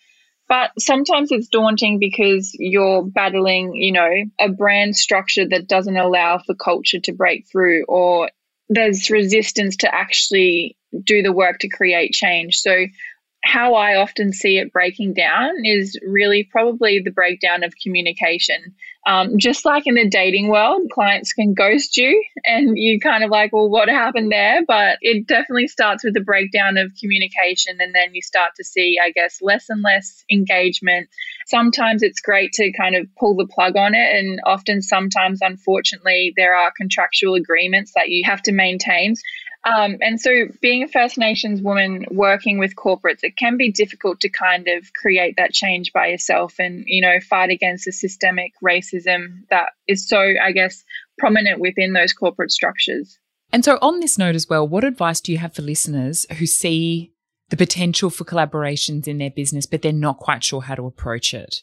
But 0.51 0.71
sometimes 0.77 1.31
it's 1.31 1.47
daunting 1.47 1.97
because 1.97 2.53
you're 2.59 3.03
battling, 3.03 3.73
you 3.73 3.93
know, 3.93 4.11
a 4.37 4.49
brand 4.49 4.97
structure 4.97 5.47
that 5.47 5.65
doesn't 5.65 5.95
allow 5.95 6.39
for 6.39 6.53
culture 6.55 6.99
to 7.05 7.13
break 7.13 7.47
through, 7.49 7.85
or 7.85 8.29
there's 8.67 9.09
resistance 9.09 9.77
to 9.77 9.95
actually 9.95 10.75
do 11.05 11.21
the 11.23 11.31
work 11.31 11.59
to 11.59 11.69
create 11.69 12.11
change. 12.11 12.57
So 12.57 12.87
how 13.41 13.75
I 13.75 13.95
often 13.95 14.33
see 14.33 14.57
it 14.57 14.73
breaking 14.73 15.13
down 15.13 15.63
is 15.63 15.97
really 16.05 16.43
probably 16.43 16.99
the 16.99 17.11
breakdown 17.11 17.63
of 17.63 17.73
communication. 17.81 18.75
Um, 19.07 19.39
just 19.39 19.65
like 19.65 19.87
in 19.87 19.95
the 19.95 20.07
dating 20.07 20.49
world, 20.49 20.83
clients 20.91 21.33
can 21.33 21.55
ghost 21.55 21.97
you 21.97 22.23
and 22.45 22.77
you 22.77 22.99
kind 22.99 23.23
of 23.23 23.31
like, 23.31 23.51
well, 23.51 23.67
what 23.67 23.89
happened 23.89 24.31
there? 24.31 24.61
But 24.65 24.99
it 25.01 25.25
definitely 25.25 25.67
starts 25.67 26.03
with 26.03 26.13
the 26.13 26.21
breakdown 26.21 26.77
of 26.77 26.91
communication. 26.99 27.77
And 27.79 27.95
then 27.95 28.13
you 28.13 28.21
start 28.21 28.51
to 28.57 28.63
see, 28.63 28.97
I 29.03 29.09
guess, 29.09 29.39
less 29.41 29.69
and 29.69 29.81
less 29.81 30.23
engagement. 30.31 31.09
Sometimes 31.47 32.03
it's 32.03 32.21
great 32.21 32.53
to 32.53 32.71
kind 32.73 32.95
of 32.95 33.07
pull 33.19 33.35
the 33.35 33.47
plug 33.47 33.75
on 33.75 33.95
it. 33.95 34.15
And 34.15 34.39
often, 34.45 34.83
sometimes, 34.83 35.39
unfortunately, 35.41 36.33
there 36.37 36.55
are 36.55 36.71
contractual 36.75 37.33
agreements 37.33 37.93
that 37.95 38.09
you 38.09 38.23
have 38.25 38.43
to 38.43 38.51
maintain. 38.51 39.15
Um, 39.63 39.97
and 40.01 40.19
so, 40.19 40.47
being 40.59 40.83
a 40.83 40.87
First 40.87 41.19
Nations 41.19 41.61
woman 41.61 42.05
working 42.09 42.57
with 42.57 42.75
corporates, 42.75 43.23
it 43.23 43.37
can 43.37 43.57
be 43.57 43.71
difficult 43.71 44.21
to 44.21 44.29
kind 44.29 44.67
of 44.67 44.91
create 44.93 45.35
that 45.37 45.53
change 45.53 45.93
by 45.93 46.07
yourself 46.07 46.55
and, 46.57 46.83
you 46.87 47.01
know, 47.01 47.19
fight 47.19 47.51
against 47.51 47.85
the 47.85 47.91
systemic 47.91 48.53
racism 48.63 49.47
that 49.51 49.73
is 49.87 50.07
so, 50.07 50.19
I 50.19 50.51
guess, 50.51 50.83
prominent 51.19 51.59
within 51.59 51.93
those 51.93 52.11
corporate 52.11 52.51
structures. 52.51 53.19
And 53.53 53.63
so, 53.63 53.77
on 53.83 53.99
this 53.99 54.17
note 54.17 54.33
as 54.33 54.49
well, 54.49 54.67
what 54.67 54.83
advice 54.83 55.21
do 55.21 55.31
you 55.31 55.37
have 55.37 55.53
for 55.53 55.61
listeners 55.61 56.25
who 56.39 56.47
see 56.47 57.13
the 57.49 57.57
potential 57.57 58.09
for 58.09 58.23
collaborations 58.23 59.07
in 59.07 59.19
their 59.19 59.29
business, 59.29 59.67
but 59.67 59.83
they're 59.83 59.91
not 59.91 60.17
quite 60.17 60.43
sure 60.43 60.61
how 60.61 60.73
to 60.73 60.87
approach 60.87 61.35
it? 61.35 61.61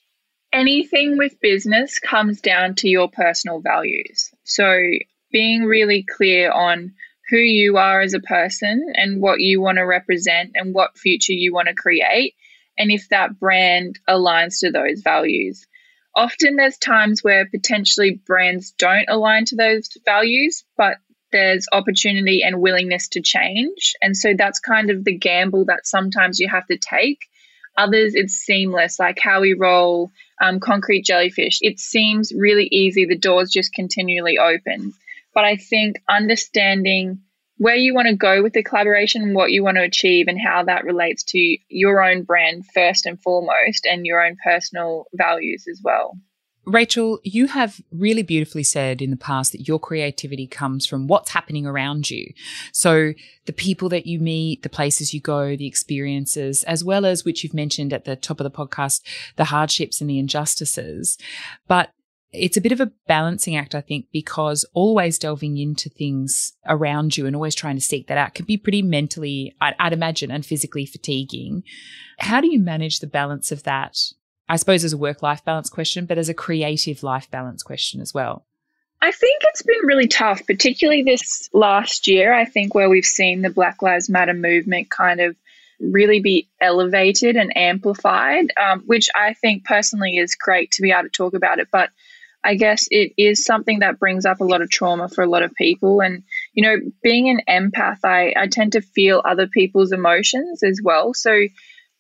Anything 0.52 1.19
with 1.19 1.40
business 1.40 1.99
comes 1.99 2.40
down 2.40 2.76
to 2.76 2.88
your 2.88 3.11
personal 3.11 3.61
values. 3.61 4.31
So, 4.45 4.78
being 5.33 5.64
really 5.64 6.05
clear 6.05 6.52
on 6.52 6.95
who 7.28 7.37
you 7.37 7.76
are 7.76 8.00
as 8.00 8.14
a 8.14 8.20
person 8.20 8.92
and 8.94 9.20
what 9.20 9.40
you 9.40 9.61
want 9.61 9.76
to 9.76 9.82
represent 9.82 10.52
and 10.54 10.75
what 10.75 10.97
future 10.97 11.32
you 11.32 11.52
want 11.52 11.68
to 11.68 11.75
create, 11.75 12.35
and 12.78 12.90
if 12.90 13.08
that 13.11 13.38
brand 13.38 13.99
aligns 14.08 14.61
to 14.61 14.70
those 14.70 15.02
values. 15.02 15.66
Often 16.14 16.56
there's 16.56 16.78
times 16.78 17.23
where 17.23 17.47
potentially 17.47 18.20
brands 18.26 18.73
don't 18.73 19.08
align 19.08 19.44
to 19.47 19.56
those 19.56 19.88
values, 20.04 20.64
but 20.76 20.97
there's 21.30 21.66
opportunity 21.70 22.42
and 22.42 22.61
willingness 22.61 23.08
to 23.08 23.20
change. 23.20 23.94
And 24.00 24.16
so 24.16 24.32
that's 24.37 24.61
kind 24.61 24.90
of 24.90 25.04
the 25.04 25.16
gamble 25.16 25.66
that 25.66 25.87
sometimes 25.87 26.40
you 26.40 26.49
have 26.49 26.66
to 26.66 26.78
take. 26.78 27.28
Others, 27.76 28.14
it's 28.14 28.35
seamless, 28.35 28.99
like 28.99 29.18
how 29.23 29.40
we 29.42 29.52
roll 29.52 30.11
um, 30.42 30.58
concrete 30.58 31.04
jellyfish. 31.04 31.58
It 31.61 31.78
seems 31.78 32.32
really 32.35 32.66
easy. 32.73 33.04
The 33.04 33.16
doors 33.16 33.50
just 33.50 33.73
continually 33.73 34.38
open. 34.38 34.94
But 35.38 35.45
I 35.45 35.54
think 35.54 36.02
understanding 36.11 37.21
where 37.59 37.76
you 37.76 37.95
want 37.95 38.09
to 38.09 38.16
go 38.16 38.42
with 38.42 38.54
the 38.54 38.64
collaboration, 38.64 39.35
what 39.35 39.52
you 39.52 39.62
want 39.62 39.76
to 39.76 39.85
achieve, 39.85 40.26
and 40.26 40.37
how 40.37 40.64
that 40.64 40.85
relates 40.85 41.23
to 41.26 41.57
your 41.68 42.02
own 42.02 42.25
brand 42.25 42.64
first 42.75 43.07
and 43.07 43.23
foremost, 43.23 43.87
and 43.87 44.04
your 44.04 44.21
own 44.21 44.35
personal 44.42 45.04
values 45.14 45.66
as 45.71 45.80
well. 45.80 46.18
Rachel, 46.64 47.21
you 47.23 47.47
have 47.47 47.80
really 47.92 48.25
beautifully 48.25 48.64
said 48.64 49.00
in 49.00 49.11
the 49.11 49.16
past 49.16 49.52
that 49.52 49.68
your 49.68 49.78
creativity 49.78 50.49
comes 50.49 50.87
from 50.87 51.07
what's 51.07 51.30
happening 51.30 51.66
around 51.66 52.11
you. 52.11 52.33
So 52.73 53.12
the 53.47 53.52
people 53.52 53.88
that 53.90 54.09
you 54.09 54.18
meet, 54.18 54.64
the 54.64 54.68
places 54.68 55.14
you 55.14 55.21
go, 55.21 55.54
the 55.54 55.68
experiences, 55.68 56.64
as 56.64 56.83
well 56.83 57.07
as 57.07 57.25
which 57.25 57.45
you've 57.45 57.54
mentioned 57.54 57.92
at 57.92 58.07
the 58.07 58.16
top 58.16 58.40
of 58.40 58.45
the 58.45 58.50
podcast, 58.50 59.02
the 59.37 59.45
hardships 59.45 60.00
and 60.00 60.11
the 60.11 60.18
injustices. 60.18 61.16
But 61.68 61.90
it's 62.32 62.56
a 62.56 62.61
bit 62.61 62.73
of 62.73 62.80
a 62.80 62.92
balancing 63.06 63.56
act, 63.56 63.75
I 63.75 63.80
think, 63.80 64.06
because 64.12 64.64
always 64.75 65.18
delving 65.18 65.56
into 65.56 65.88
things 65.88 66.52
around 66.66 67.16
you 67.16 67.26
and 67.26 67.35
always 67.35 67.54
trying 67.54 67.76
to 67.76 67.82
seek 67.82 68.06
that 68.08 68.18
out 68.18 68.35
can 68.35 68.44
be 68.44 68.56
pretty 68.56 68.82
mentally, 68.82 69.54
I'd, 69.61 69.75
I'd 69.78 69.92
imagine, 69.92 70.30
and 70.30 70.44
physically 70.44 70.87
fatiguing. 70.87 71.62
How 72.18 72.40
do 72.40 72.50
you 72.50 72.61
manage 72.61 73.00
the 73.00 73.06
balance 73.06 73.50
of 73.50 73.62
that 73.62 73.97
I 74.49 74.56
suppose 74.56 74.85
as 74.85 74.92
a 74.92 74.99
work 74.99 75.23
life 75.23 75.44
balance 75.44 75.68
question, 75.68 76.06
but 76.06 76.18
as 76.18 76.28
a 76.28 76.35
creative 76.35 77.02
life 77.02 77.30
balance 77.30 77.62
question 77.62 78.00
as 78.00 78.14
well? 78.14 78.47
I 79.00 79.12
think 79.12 79.42
it's 79.44 79.62
been 79.62 79.85
really 79.85 80.08
tough, 80.08 80.44
particularly 80.47 81.02
this 81.02 81.49
last 81.52 82.08
year. 82.08 82.32
I 82.32 82.44
think 82.47 82.75
where 82.75 82.88
we've 82.88 83.04
seen 83.04 83.42
the 83.42 83.50
Black 83.50 83.82
Lives 83.82 84.08
Matter 84.08 84.35
movement 84.35 84.90
kind 84.90 85.20
of 85.20 85.37
really 85.78 86.20
be 86.20 86.49
elevated 86.61 87.37
and 87.37 87.56
amplified, 87.56 88.52
um, 88.61 88.82
which 88.87 89.08
I 89.14 89.35
think 89.35 89.64
personally 89.64 90.16
is 90.16 90.35
great 90.35 90.73
to 90.73 90.82
be 90.82 90.90
able 90.90 91.04
to 91.04 91.11
talk 91.11 91.35
about 91.35 91.61
it. 91.61 91.68
But 91.70 91.90
I 92.45 92.54
guess 92.54 92.87
it 92.90 93.12
is 93.18 93.45
something 93.45 93.80
that 93.80 93.99
brings 93.99 94.25
up 94.25 94.40
a 94.40 94.45
lot 94.45 94.62
of 94.62 94.71
trauma 94.71 95.09
for 95.09 95.23
a 95.23 95.28
lot 95.28 95.42
of 95.42 95.54
people. 95.54 96.00
And, 96.00 96.23
you 96.52 96.62
know, 96.62 96.76
being 97.02 97.28
an 97.28 97.40
empath, 97.49 97.99
I, 98.04 98.33
I 98.37 98.47
tend 98.47 98.73
to 98.73 98.80
feel 98.80 99.23
other 99.25 99.47
people's 99.47 99.92
emotions 99.92 100.62
as 100.62 100.80
well. 100.83 101.14
So, 101.14 101.49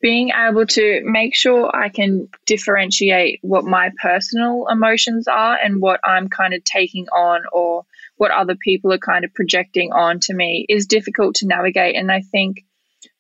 being 0.00 0.30
able 0.30 0.64
to 0.64 1.00
make 1.02 1.34
sure 1.34 1.74
I 1.74 1.88
can 1.88 2.28
differentiate 2.46 3.40
what 3.42 3.64
my 3.64 3.90
personal 4.00 4.66
emotions 4.70 5.26
are 5.26 5.58
and 5.60 5.80
what 5.80 5.98
I'm 6.04 6.28
kind 6.28 6.54
of 6.54 6.62
taking 6.62 7.08
on 7.08 7.42
or 7.52 7.84
what 8.16 8.30
other 8.30 8.54
people 8.54 8.92
are 8.92 8.98
kind 8.98 9.24
of 9.24 9.34
projecting 9.34 9.92
on 9.92 10.20
to 10.20 10.34
me 10.34 10.66
is 10.68 10.86
difficult 10.86 11.36
to 11.36 11.48
navigate. 11.48 11.96
And 11.96 12.12
I 12.12 12.20
think 12.20 12.64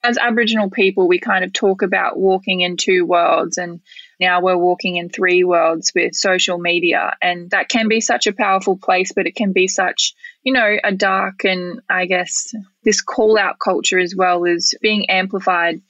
as 0.04 0.16
Aboriginal 0.18 0.70
people, 0.70 1.08
we 1.08 1.18
kind 1.18 1.44
of 1.44 1.52
talk 1.52 1.82
about 1.82 2.18
walking 2.18 2.60
in 2.60 2.76
two 2.76 3.04
worlds, 3.04 3.58
and 3.58 3.80
now 4.20 4.40
we're 4.40 4.56
walking 4.56 4.96
in 4.96 5.08
three 5.08 5.44
worlds 5.44 5.92
with 5.94 6.14
social 6.14 6.58
media. 6.58 7.16
And 7.20 7.50
that 7.50 7.68
can 7.68 7.88
be 7.88 8.00
such 8.00 8.26
a 8.26 8.32
powerful 8.32 8.76
place, 8.76 9.12
but 9.12 9.26
it 9.26 9.34
can 9.34 9.52
be 9.52 9.68
such, 9.68 10.14
you 10.42 10.52
know, 10.52 10.76
a 10.82 10.92
dark 10.92 11.44
and 11.44 11.80
I 11.88 12.06
guess 12.06 12.54
this 12.84 13.00
call 13.00 13.38
out 13.38 13.58
culture 13.58 13.98
as 13.98 14.14
well 14.16 14.44
is 14.44 14.74
being 14.80 15.10
amplified 15.10 15.82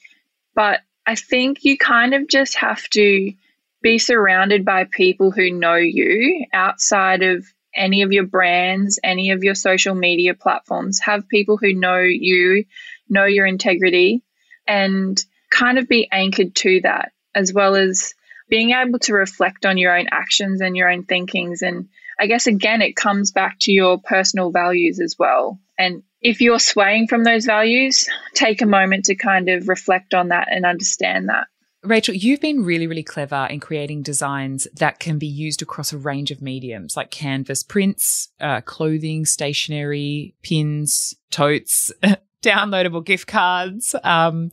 but 0.58 0.80
I 1.06 1.14
think 1.14 1.58
you 1.62 1.78
kind 1.78 2.14
of 2.14 2.26
just 2.26 2.56
have 2.56 2.82
to 2.90 3.32
be 3.80 3.98
surrounded 3.98 4.64
by 4.64 4.86
people 4.90 5.30
who 5.30 5.52
know 5.52 5.76
you 5.76 6.46
outside 6.52 7.22
of 7.22 7.46
any 7.72 8.02
of 8.02 8.10
your 8.10 8.26
brands, 8.26 8.98
any 9.04 9.30
of 9.30 9.44
your 9.44 9.54
social 9.54 9.94
media 9.94 10.34
platforms. 10.34 10.98
Have 10.98 11.28
people 11.28 11.58
who 11.58 11.74
know 11.74 12.00
you, 12.00 12.64
know 13.08 13.24
your 13.24 13.46
integrity, 13.46 14.22
and 14.66 15.22
kind 15.50 15.78
of 15.78 15.88
be 15.88 16.08
anchored 16.10 16.54
to 16.56 16.80
that, 16.82 17.12
as 17.34 17.52
well 17.52 17.74
as 17.74 18.14
being 18.48 18.70
able 18.70 18.98
to 19.00 19.14
reflect 19.14 19.66
on 19.66 19.78
your 19.78 19.96
own 19.96 20.06
actions 20.10 20.60
and 20.60 20.76
your 20.76 20.90
own 20.90 21.04
thinkings. 21.04 21.62
And 21.62 21.88
I 22.18 22.26
guess, 22.26 22.46
again, 22.46 22.82
it 22.82 22.96
comes 22.96 23.30
back 23.30 23.58
to 23.60 23.72
your 23.72 23.98
personal 23.98 24.50
values 24.50 25.00
as 25.00 25.16
well. 25.18 25.58
And 25.78 26.02
if 26.20 26.40
you're 26.40 26.58
swaying 26.58 27.08
from 27.08 27.24
those 27.24 27.44
values, 27.44 28.08
take 28.34 28.62
a 28.62 28.66
moment 28.66 29.06
to 29.06 29.14
kind 29.14 29.48
of 29.48 29.68
reflect 29.68 30.14
on 30.14 30.28
that 30.28 30.48
and 30.50 30.66
understand 30.66 31.28
that. 31.28 31.46
Rachel, 31.84 32.14
you've 32.14 32.40
been 32.40 32.64
really, 32.64 32.88
really 32.88 33.04
clever 33.04 33.46
in 33.48 33.60
creating 33.60 34.02
designs 34.02 34.66
that 34.74 34.98
can 34.98 35.18
be 35.18 35.28
used 35.28 35.62
across 35.62 35.92
a 35.92 35.98
range 35.98 36.32
of 36.32 36.42
mediums 36.42 36.96
like 36.96 37.12
canvas 37.12 37.62
prints, 37.62 38.28
uh, 38.40 38.60
clothing, 38.62 39.24
stationery, 39.24 40.34
pins, 40.42 41.14
totes, 41.30 41.92
downloadable 42.42 43.04
gift 43.04 43.26
cards. 43.26 43.94
Um, 44.04 44.52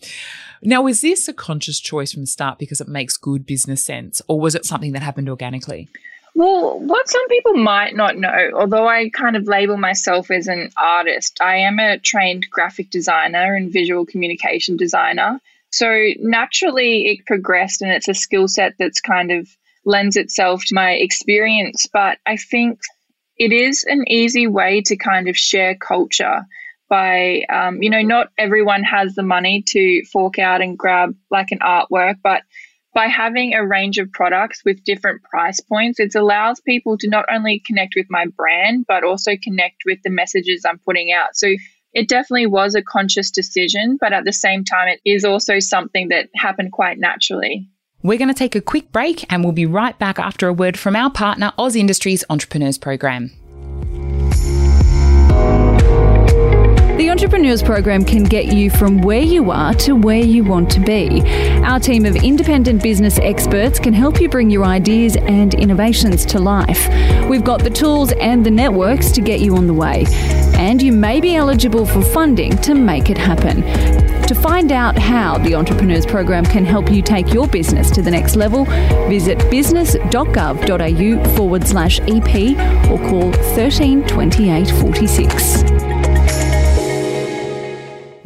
now, 0.61 0.81
was 0.81 1.01
this 1.01 1.27
a 1.27 1.33
conscious 1.33 1.79
choice 1.79 2.11
from 2.11 2.23
the 2.23 2.27
start 2.27 2.59
because 2.59 2.81
it 2.81 2.87
makes 2.87 3.17
good 3.17 3.45
business 3.45 3.83
sense, 3.83 4.21
or 4.27 4.39
was 4.39 4.55
it 4.55 4.65
something 4.65 4.93
that 4.93 5.03
happened 5.03 5.29
organically? 5.29 5.89
Well, 6.37 6.79
what 6.79 7.07
some 7.07 7.27
people 7.29 7.53
might 7.53 7.95
not 7.95 8.17
know, 8.17 8.51
although 8.55 8.87
I 8.87 9.09
kind 9.09 9.37
of 9.37 9.47
label 9.47 9.77
myself 9.77 10.29
as 10.29 10.47
an 10.47 10.69
artist, 10.75 11.39
I 11.41 11.57
am 11.57 11.79
a 11.79 11.97
trained 11.97 12.47
graphic 12.51 12.89
designer 12.89 13.55
and 13.55 13.71
visual 13.71 14.05
communication 14.05 14.75
designer. 14.75 15.39
So 15.71 16.09
naturally, 16.19 17.07
it 17.07 17.25
progressed 17.25 17.81
and 17.81 17.91
it's 17.91 18.09
a 18.09 18.13
skill 18.13 18.49
set 18.49 18.73
that's 18.77 18.99
kind 18.99 19.31
of 19.31 19.47
lends 19.85 20.17
itself 20.17 20.65
to 20.65 20.75
my 20.75 20.91
experience. 20.91 21.87
But 21.91 22.17
I 22.25 22.35
think 22.35 22.81
it 23.37 23.53
is 23.53 23.85
an 23.85 24.03
easy 24.09 24.45
way 24.45 24.81
to 24.81 24.97
kind 24.97 25.29
of 25.29 25.37
share 25.37 25.75
culture 25.75 26.45
by, 26.89 27.41
um, 27.49 27.81
you 27.81 27.89
know, 27.89 28.01
not 28.01 28.29
everyone 28.37 28.83
has 28.83 29.15
the 29.15 29.23
money 29.23 29.63
to 29.67 30.03
fork 30.05 30.39
out 30.39 30.61
and 30.61 30.77
grab 30.77 31.15
like 31.31 31.51
an 31.51 31.59
artwork, 31.59 32.15
but 32.23 32.43
by 32.93 33.07
having 33.07 33.53
a 33.53 33.67
range 33.67 33.97
of 33.97 34.11
products 34.11 34.61
with 34.63 34.83
different 34.85 35.21
price 35.23 35.59
points, 35.59 35.99
it 35.99 36.15
allows 36.15 36.61
people 36.61 36.97
to 36.97 37.09
not 37.09 37.25
only 37.29 37.61
connect 37.65 37.93
with 37.95 38.05
my 38.09 38.25
brand, 38.37 38.85
but 38.87 39.03
also 39.03 39.31
connect 39.41 39.83
with 39.85 39.99
the 40.03 40.09
messages 40.09 40.63
I'm 40.65 40.79
putting 40.79 41.11
out. 41.11 41.35
So 41.35 41.49
it 41.93 42.07
definitely 42.07 42.47
was 42.47 42.73
a 42.73 42.81
conscious 42.81 43.31
decision, 43.31 43.97
but 43.99 44.13
at 44.13 44.23
the 44.23 44.33
same 44.33 44.63
time, 44.63 44.87
it 44.87 45.01
is 45.05 45.25
also 45.25 45.59
something 45.59 46.07
that 46.09 46.29
happened 46.35 46.71
quite 46.71 46.97
naturally. 46.97 47.67
We're 48.01 48.17
going 48.17 48.29
to 48.29 48.33
take 48.33 48.55
a 48.55 48.61
quick 48.61 48.91
break 48.91 49.25
and 49.31 49.43
we'll 49.43 49.53
be 49.53 49.65
right 49.65 49.97
back 49.97 50.17
after 50.19 50.47
a 50.47 50.53
word 50.53 50.77
from 50.77 50.95
our 50.95 51.09
partner, 51.09 51.53
AusIndustry 51.57 52.23
Entrepreneurs 52.29 52.77
Program. 52.77 53.31
Entrepreneurs 57.25 57.63
Program 57.63 58.05
can 58.05 58.23
get 58.23 58.53
you 58.53 58.69
from 58.69 59.01
where 59.01 59.23
you 59.23 59.49
are 59.49 59.73
to 59.73 59.95
where 59.95 60.21
you 60.21 60.43
want 60.43 60.69
to 60.69 60.79
be. 60.79 61.23
Our 61.63 61.79
team 61.79 62.05
of 62.05 62.15
independent 62.17 62.83
business 62.83 63.17
experts 63.17 63.79
can 63.79 63.95
help 63.95 64.21
you 64.21 64.29
bring 64.29 64.51
your 64.51 64.63
ideas 64.63 65.15
and 65.15 65.55
innovations 65.55 66.23
to 66.27 66.37
life. 66.37 66.87
We've 67.27 67.43
got 67.43 67.63
the 67.63 67.71
tools 67.71 68.11
and 68.21 68.45
the 68.45 68.51
networks 68.51 69.11
to 69.13 69.21
get 69.21 69.39
you 69.39 69.57
on 69.57 69.65
the 69.65 69.73
way. 69.73 70.05
And 70.53 70.79
you 70.79 70.91
may 70.91 71.19
be 71.19 71.35
eligible 71.35 71.87
for 71.87 72.03
funding 72.03 72.55
to 72.57 72.75
make 72.75 73.09
it 73.09 73.17
happen. 73.17 73.63
To 74.27 74.35
find 74.35 74.71
out 74.71 74.95
how 74.95 75.39
the 75.39 75.55
Entrepreneurs 75.55 76.05
Program 76.05 76.45
can 76.45 76.63
help 76.63 76.91
you 76.91 77.01
take 77.01 77.33
your 77.33 77.47
business 77.47 77.89
to 77.89 78.03
the 78.03 78.11
next 78.11 78.35
level, 78.35 78.65
visit 79.09 79.39
business.gov.au 79.49 81.35
forward 81.35 81.65
slash 81.65 81.99
EP 82.01 82.55
or 82.91 82.99
call 83.09 83.33
13 83.33 84.05
28 84.05 84.69
46. 84.69 85.74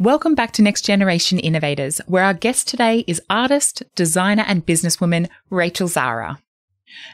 Welcome 0.00 0.34
back 0.34 0.52
to 0.52 0.62
Next 0.62 0.86
Generation 0.86 1.38
Innovators, 1.38 2.00
where 2.06 2.24
our 2.24 2.32
guest 2.32 2.66
today 2.66 3.04
is 3.06 3.20
artist, 3.28 3.82
designer, 3.94 4.46
and 4.48 4.64
businesswoman 4.64 5.28
Rachael 5.50 5.88
Sarra. 5.88 6.40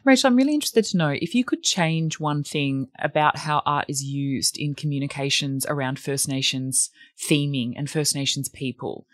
Rachel, 0.05 0.29
I'm 0.29 0.37
really 0.37 0.55
interested 0.55 0.85
to 0.85 0.97
know 0.97 1.09
if 1.09 1.35
you 1.35 1.45
could 1.45 1.65
change 1.65 2.21
one 2.21 2.45
thing 2.45 2.87
about 3.01 3.39
how 3.39 3.61
art 3.67 3.87
is 3.89 4.05
used 4.05 4.57
in 4.57 4.77
communications 4.77 5.67
around 5.69 5.99
First 5.99 6.29
Nations 6.29 6.91
theming 7.19 7.73
and 7.77 7.91
First 7.91 8.15
Nations 8.15 8.49
people, 8.49 9.05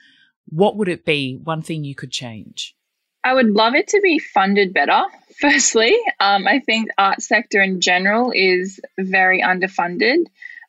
what 0.51 0.77
would 0.77 0.89
it 0.89 1.07
be? 1.07 1.41
One 1.43 1.63
thing 1.63 1.83
you 1.83 1.95
could 1.95 2.13
change? 2.13 2.77
I 3.25 3.33
would 3.33 3.49
love 3.49 3.75
it 3.75 3.89
to 3.89 4.01
be 4.03 4.19
funded 4.19 4.75
better. 4.75 5.01
Firstly, 5.41 5.97
um, 6.21 6.47
I 6.47 6.59
think 6.59 6.91
art 6.99 7.23
sector 7.23 7.63
in 7.63 7.81
general 7.81 8.33
is 8.35 8.81
very 8.99 9.41
underfunded. 9.41 10.27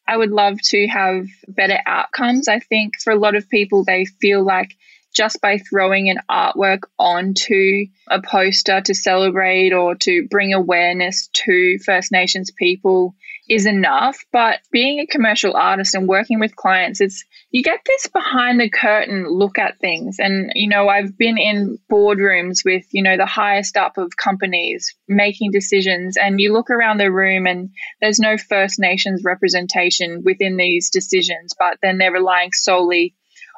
I 0.08 0.18
would 0.18 0.32
love 0.32 0.62
to 0.66 0.88
have 0.88 1.28
better 1.48 1.80
outcomes. 1.86 2.48
I 2.48 2.60
think 2.60 3.00
for 3.02 3.12
a 3.14 3.20
lot 3.20 3.36
of 3.36 3.50
people, 3.50 3.84
they 3.84 4.06
feel 4.06 4.44
like 4.44 4.76
just 5.14 5.40
by 5.42 5.60
throwing 5.60 6.10
an 6.10 6.18
artwork 6.30 6.82
onto 6.98 7.86
a 8.08 8.22
poster 8.22 8.82
to 8.82 8.94
celebrate 8.96 9.72
or 9.72 9.96
to 9.96 10.28
bring 10.28 10.54
awareness 10.54 11.28
to 11.34 11.78
First 11.80 12.12
Nations 12.12 12.52
people 12.52 13.16
is 13.54 13.66
enough. 13.68 14.18
But 14.32 14.60
being 14.72 15.00
a 15.00 15.06
commercial 15.06 15.56
artist 15.56 15.94
and 15.94 16.08
working 16.08 16.40
with 16.40 16.56
clients, 16.56 17.02
it's 17.02 17.24
you 17.52 17.62
get 17.62 17.82
this 17.86 18.08
behind 18.08 18.60
the 18.60 18.70
curtain 18.70 19.28
look 19.28 19.60
at 19.60 19.80
things. 19.80 20.18
And, 20.20 20.52
you 20.56 20.68
know, 20.68 20.88
I've 20.88 21.18
been 21.18 21.38
in 21.38 21.78
boardrooms 21.92 22.66
with, 22.66 22.86
you 22.92 23.04
know, 23.04 23.16
the 23.16 23.28
highest 23.28 23.78
up 23.78 23.98
of 23.98 24.18
companies 24.18 24.96
making 25.08 25.52
decisions, 25.52 26.18
and 26.18 26.40
you 26.40 26.52
look 26.52 26.70
around 26.72 26.98
the 26.98 27.12
room 27.12 27.46
and 27.46 27.70
there's 28.02 28.20
no 28.20 28.38
First 28.38 28.80
Nations 28.80 29.24
representation 29.24 30.24
within 30.24 30.58
these 30.58 30.90
decisions, 30.90 31.54
but 31.58 31.78
then 31.82 31.98
they're 31.98 32.12
relying 32.12 32.52
solely 32.52 33.14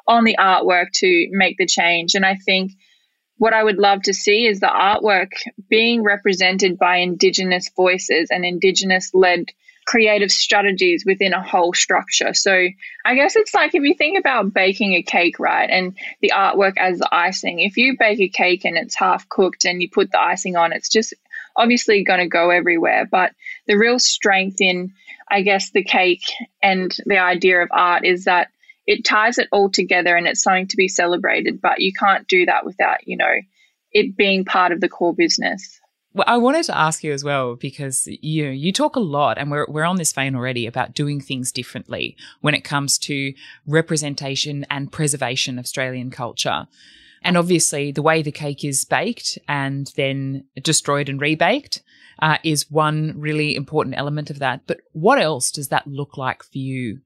on 0.06 0.24
the 0.24 0.36
artwork 0.38 0.92
to 0.94 1.28
make 1.30 1.56
the 1.58 1.66
change. 1.66 2.14
And 2.14 2.24
I 2.24 2.36
think 2.36 2.72
what 3.38 3.52
I 3.52 3.62
would 3.62 3.78
love 3.78 4.02
to 4.02 4.14
see 4.14 4.46
is 4.46 4.60
the 4.60 4.66
artwork 4.66 5.32
being 5.68 6.02
represented 6.02 6.78
by 6.78 6.98
Indigenous 6.98 7.70
voices 7.74 8.28
and 8.30 8.44
Indigenous 8.44 9.10
led 9.12 9.46
creative 9.86 10.32
strategies 10.32 11.04
within 11.06 11.32
a 11.32 11.42
whole 11.42 11.72
structure. 11.72 12.34
So 12.34 12.68
I 13.04 13.14
guess 13.14 13.36
it's 13.36 13.54
like 13.54 13.74
if 13.74 13.82
you 13.82 13.94
think 13.94 14.18
about 14.18 14.52
baking 14.52 14.94
a 14.94 15.02
cake, 15.02 15.38
right, 15.38 15.70
and 15.70 15.96
the 16.20 16.32
artwork 16.34 16.74
as 16.76 16.98
the 16.98 17.08
icing, 17.12 17.60
if 17.60 17.76
you 17.76 17.96
bake 17.98 18.20
a 18.20 18.28
cake 18.28 18.64
and 18.64 18.76
it's 18.76 18.96
half 18.96 19.28
cooked 19.28 19.64
and 19.64 19.80
you 19.80 19.88
put 19.88 20.10
the 20.10 20.20
icing 20.20 20.56
on, 20.56 20.72
it's 20.72 20.88
just 20.88 21.14
obviously 21.54 22.02
going 22.02 22.18
to 22.18 22.26
go 22.26 22.50
everywhere. 22.50 23.06
But 23.10 23.32
the 23.66 23.78
real 23.78 24.00
strength 24.00 24.60
in, 24.60 24.92
I 25.30 25.42
guess, 25.42 25.70
the 25.70 25.84
cake 25.84 26.24
and 26.62 26.94
the 27.06 27.18
idea 27.18 27.62
of 27.62 27.68
art 27.70 28.04
is 28.04 28.24
that 28.24 28.48
it 28.86 29.04
ties 29.04 29.38
it 29.38 29.48
all 29.52 29.70
together 29.70 30.16
and 30.16 30.26
it's 30.26 30.42
something 30.42 30.68
to 30.68 30.76
be 30.76 30.88
celebrated. 30.88 31.60
But 31.60 31.80
you 31.80 31.92
can't 31.92 32.26
do 32.26 32.46
that 32.46 32.64
without, 32.64 33.06
you 33.06 33.16
know, 33.16 33.34
it 33.92 34.16
being 34.16 34.44
part 34.44 34.72
of 34.72 34.80
the 34.80 34.88
core 34.88 35.14
business. 35.14 35.80
I 36.26 36.36
wanted 36.38 36.64
to 36.64 36.76
ask 36.76 37.04
you 37.04 37.12
as 37.12 37.24
well 37.24 37.56
because 37.56 38.06
you 38.06 38.46
you 38.46 38.72
talk 38.72 38.96
a 38.96 39.00
lot, 39.00 39.38
and 39.38 39.50
we're 39.50 39.66
we're 39.68 39.84
on 39.84 39.96
this 39.96 40.12
vein 40.12 40.34
already 40.34 40.66
about 40.66 40.94
doing 40.94 41.20
things 41.20 41.52
differently 41.52 42.16
when 42.40 42.54
it 42.54 42.62
comes 42.64 42.98
to 42.98 43.34
representation 43.66 44.64
and 44.70 44.92
preservation 44.92 45.58
of 45.58 45.64
Australian 45.64 46.10
culture. 46.10 46.66
And 47.22 47.36
obviously, 47.36 47.90
the 47.90 48.02
way 48.02 48.22
the 48.22 48.32
cake 48.32 48.64
is 48.64 48.84
baked 48.84 49.38
and 49.48 49.92
then 49.96 50.44
destroyed 50.62 51.08
and 51.08 51.20
rebaked 51.20 51.82
uh, 52.20 52.38
is 52.44 52.70
one 52.70 53.14
really 53.16 53.56
important 53.56 53.96
element 53.98 54.30
of 54.30 54.38
that. 54.38 54.62
But 54.66 54.80
what 54.92 55.20
else 55.20 55.50
does 55.50 55.68
that 55.68 55.86
look 55.86 56.16
like 56.16 56.42
for 56.44 56.58
you? 56.58 57.00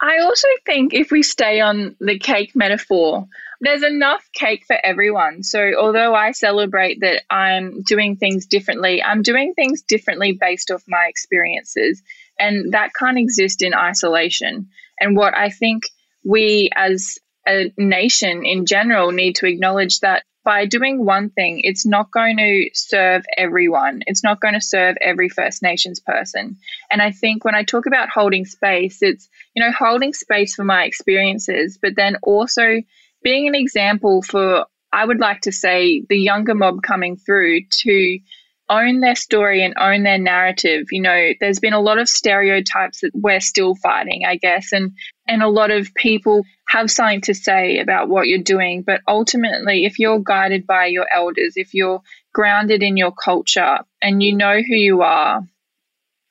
I 0.00 0.18
also 0.18 0.48
think 0.66 0.92
if 0.92 1.10
we 1.10 1.22
stay 1.22 1.60
on 1.60 1.96
the 2.00 2.18
cake 2.18 2.52
metaphor, 2.54 3.26
there's 3.60 3.82
enough 3.82 4.22
cake 4.34 4.64
for 4.66 4.76
everyone. 4.82 5.42
So, 5.42 5.72
although 5.78 6.14
I 6.14 6.32
celebrate 6.32 7.00
that 7.00 7.22
I'm 7.30 7.82
doing 7.82 8.16
things 8.16 8.46
differently, 8.46 9.02
I'm 9.02 9.22
doing 9.22 9.54
things 9.54 9.82
differently 9.82 10.36
based 10.38 10.70
off 10.70 10.82
my 10.86 11.06
experiences. 11.08 12.02
And 12.38 12.74
that 12.74 12.90
can't 12.94 13.18
exist 13.18 13.62
in 13.62 13.72
isolation. 13.72 14.68
And 15.00 15.16
what 15.16 15.34
I 15.34 15.48
think 15.48 15.84
we 16.24 16.70
as 16.76 17.18
a 17.46 17.72
nation 17.76 18.44
in 18.44 18.66
general 18.66 19.12
need 19.12 19.36
to 19.36 19.46
acknowledge 19.46 20.00
that 20.00 20.24
by 20.44 20.64
doing 20.64 21.04
one 21.04 21.30
thing, 21.30 21.60
it's 21.64 21.84
not 21.84 22.12
going 22.12 22.36
to 22.36 22.70
serve 22.72 23.24
everyone. 23.36 24.02
It's 24.06 24.22
not 24.22 24.40
going 24.40 24.54
to 24.54 24.60
serve 24.60 24.96
every 25.00 25.28
First 25.28 25.60
Nations 25.60 25.98
person. 25.98 26.58
And 26.88 27.02
I 27.02 27.10
think 27.10 27.44
when 27.44 27.56
I 27.56 27.64
talk 27.64 27.86
about 27.86 28.10
holding 28.10 28.44
space, 28.44 28.98
it's, 29.00 29.28
you 29.56 29.64
know, 29.64 29.72
holding 29.72 30.12
space 30.12 30.54
for 30.54 30.62
my 30.62 30.84
experiences, 30.84 31.78
but 31.82 31.96
then 31.96 32.18
also 32.22 32.80
being 33.24 33.48
an 33.48 33.56
example 33.56 34.22
for, 34.22 34.66
I 34.92 35.04
would 35.04 35.18
like 35.18 35.40
to 35.42 35.52
say, 35.52 36.02
the 36.08 36.16
younger 36.16 36.54
mob 36.54 36.80
coming 36.80 37.16
through 37.16 37.62
to 37.68 38.18
own 38.68 39.00
their 39.00 39.14
story 39.14 39.64
and 39.64 39.74
own 39.78 40.02
their 40.02 40.18
narrative. 40.18 40.86
You 40.90 41.02
know, 41.02 41.30
there's 41.40 41.60
been 41.60 41.72
a 41.72 41.80
lot 41.80 41.98
of 41.98 42.08
stereotypes 42.08 43.00
that 43.00 43.12
we're 43.14 43.40
still 43.40 43.74
fighting, 43.76 44.24
I 44.26 44.36
guess, 44.36 44.72
and 44.72 44.92
and 45.28 45.42
a 45.42 45.48
lot 45.48 45.70
of 45.70 45.94
people 45.94 46.42
have 46.68 46.90
something 46.90 47.20
to 47.22 47.34
say 47.34 47.78
about 47.78 48.08
what 48.08 48.28
you're 48.28 48.38
doing, 48.38 48.82
but 48.82 49.00
ultimately 49.06 49.84
if 49.84 49.98
you're 49.98 50.20
guided 50.20 50.66
by 50.66 50.86
your 50.86 51.06
elders, 51.12 51.54
if 51.56 51.74
you're 51.74 52.02
grounded 52.32 52.82
in 52.82 52.96
your 52.96 53.12
culture 53.12 53.78
and 54.02 54.22
you 54.22 54.34
know 54.34 54.60
who 54.60 54.74
you 54.74 55.02
are, 55.02 55.42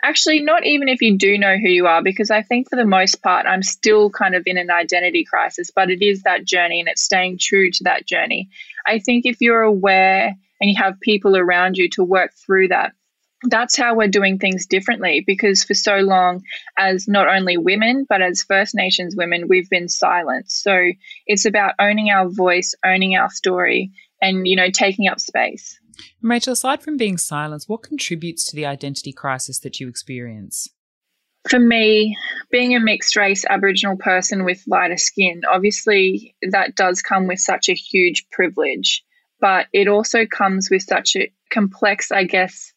actually 0.03 0.41
not 0.41 0.65
even 0.65 0.87
if 0.87 1.01
you 1.01 1.17
do 1.17 1.37
know 1.37 1.57
who 1.57 1.67
you 1.67 1.87
are 1.87 2.03
because 2.03 2.29
I 2.31 2.41
think 2.41 2.69
for 2.69 2.75
the 2.75 2.85
most 2.85 3.23
part 3.23 3.45
I'm 3.45 3.63
still 3.63 4.09
kind 4.09 4.35
of 4.35 4.43
in 4.45 4.57
an 4.57 4.69
identity 4.69 5.25
crisis, 5.25 5.71
but 5.73 5.89
it 5.89 6.05
is 6.05 6.23
that 6.23 6.45
journey 6.45 6.79
and 6.79 6.89
it's 6.89 7.01
staying 7.01 7.37
true 7.39 7.71
to 7.71 7.83
that 7.85 8.05
journey. 8.05 8.49
I 8.85 8.99
think 8.99 9.25
if 9.25 9.37
you're 9.39 9.63
aware 9.63 10.35
and 10.59 10.69
you 10.69 10.75
have 10.77 10.99
people 10.99 11.37
around 11.37 11.77
you 11.77 11.89
to 11.91 12.03
work 12.03 12.31
through 12.45 12.69
that. 12.69 12.93
That's 13.43 13.77
how 13.77 13.95
we're 13.95 14.07
doing 14.07 14.39
things 14.39 14.65
differently 14.65 15.23
because 15.25 15.63
for 15.63 15.73
so 15.73 15.97
long, 15.97 16.41
as 16.77 17.07
not 17.07 17.27
only 17.27 17.57
women, 17.57 18.05
but 18.07 18.21
as 18.21 18.43
First 18.43 18.73
Nations 18.73 19.15
women, 19.15 19.47
we've 19.47 19.69
been 19.69 19.89
silenced. 19.89 20.63
So 20.63 20.91
it's 21.27 21.45
about 21.45 21.75
owning 21.79 22.09
our 22.09 22.27
voice, 22.29 22.73
owning 22.83 23.15
our 23.15 23.29
story, 23.29 23.91
and, 24.21 24.47
you 24.47 24.55
know, 24.55 24.69
taking 24.71 25.07
up 25.07 25.19
space. 25.19 25.79
Rachel, 26.21 26.53
aside 26.53 26.81
from 26.81 26.97
being 26.97 27.17
silenced, 27.17 27.69
what 27.69 27.83
contributes 27.83 28.45
to 28.49 28.55
the 28.55 28.65
identity 28.65 29.13
crisis 29.13 29.59
that 29.59 29.79
you 29.79 29.87
experience? 29.87 30.69
For 31.47 31.59
me, 31.59 32.17
being 32.49 32.75
a 32.75 32.79
mixed 32.79 33.15
race 33.15 33.45
Aboriginal 33.47 33.97
person 33.97 34.43
with 34.45 34.63
lighter 34.65 34.97
skin, 34.97 35.41
obviously 35.49 36.35
that 36.49 36.75
does 36.75 37.03
come 37.03 37.27
with 37.27 37.39
such 37.39 37.69
a 37.69 37.75
huge 37.75 38.27
privilege 38.31 39.04
but 39.45 39.67
it 39.71 39.87
also 39.87 40.25
comes 40.25 40.71
with 40.71 40.81
such 40.81 41.15
a 41.15 41.31
complex, 41.51 42.11
I 42.11 42.23
guess, 42.23 42.73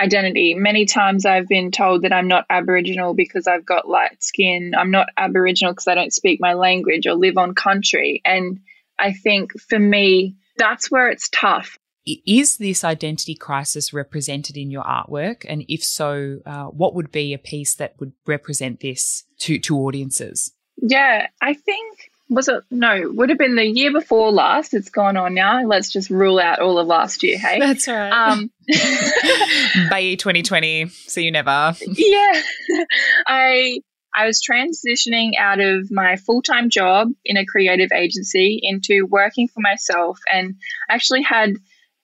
identity. 0.00 0.52
Many 0.52 0.84
times 0.84 1.24
I've 1.24 1.46
been 1.46 1.70
told 1.70 2.02
that 2.02 2.12
I'm 2.12 2.26
not 2.26 2.44
Aboriginal 2.50 3.14
because 3.14 3.46
I've 3.46 3.64
got 3.64 3.88
light 3.88 4.20
skin. 4.20 4.72
I'm 4.76 4.90
not 4.90 5.10
Aboriginal 5.16 5.74
because 5.74 5.86
I 5.86 5.94
don't 5.94 6.12
speak 6.12 6.40
my 6.40 6.54
language 6.54 7.06
or 7.06 7.14
live 7.14 7.38
on 7.38 7.54
country. 7.54 8.20
And 8.24 8.58
I 8.98 9.12
think 9.12 9.52
for 9.60 9.78
me, 9.78 10.34
that's 10.56 10.90
where 10.90 11.08
it's 11.08 11.28
tough. 11.28 11.78
Is 12.04 12.56
this 12.56 12.82
identity 12.82 13.36
crisis 13.36 13.92
represented 13.92 14.56
in 14.56 14.72
your 14.72 14.82
artwork? 14.82 15.46
And 15.48 15.64
if 15.68 15.84
so, 15.84 16.40
uh, 16.44 16.64
what 16.64 16.96
would 16.96 17.12
be 17.12 17.32
a 17.32 17.38
piece 17.38 17.76
that 17.76 17.94
would 18.00 18.10
represent 18.26 18.80
this 18.80 19.22
to, 19.38 19.60
to 19.60 19.78
audiences? 19.78 20.52
Yeah, 20.78 21.28
I 21.40 21.54
think 21.54 22.07
was 22.28 22.48
it 22.48 22.62
no 22.70 23.10
would 23.14 23.28
have 23.30 23.38
been 23.38 23.56
the 23.56 23.64
year 23.64 23.92
before 23.92 24.30
last. 24.30 24.74
It's 24.74 24.90
gone 24.90 25.16
on 25.16 25.34
now. 25.34 25.64
Let's 25.64 25.90
just 25.90 26.10
rule 26.10 26.38
out 26.38 26.60
all 26.60 26.78
of 26.78 26.86
last 26.86 27.22
year 27.22 27.38
hey? 27.38 27.58
That's 27.58 27.88
right. 27.88 28.10
Um 28.10 28.50
bye 29.90 30.14
2020 30.14 30.88
see 30.88 31.24
you 31.24 31.30
never. 31.30 31.74
Yeah. 31.86 32.42
I 33.26 33.80
i 34.14 34.26
was 34.26 34.42
transitioning 34.42 35.32
out 35.38 35.60
of 35.60 35.90
my 35.90 36.16
full-time 36.16 36.70
job 36.70 37.08
in 37.24 37.36
a 37.36 37.46
creative 37.46 37.92
agency 37.92 38.58
into 38.62 39.06
working 39.06 39.48
for 39.48 39.60
myself 39.60 40.18
and 40.32 40.54
I 40.90 40.94
actually 40.94 41.22
had 41.22 41.56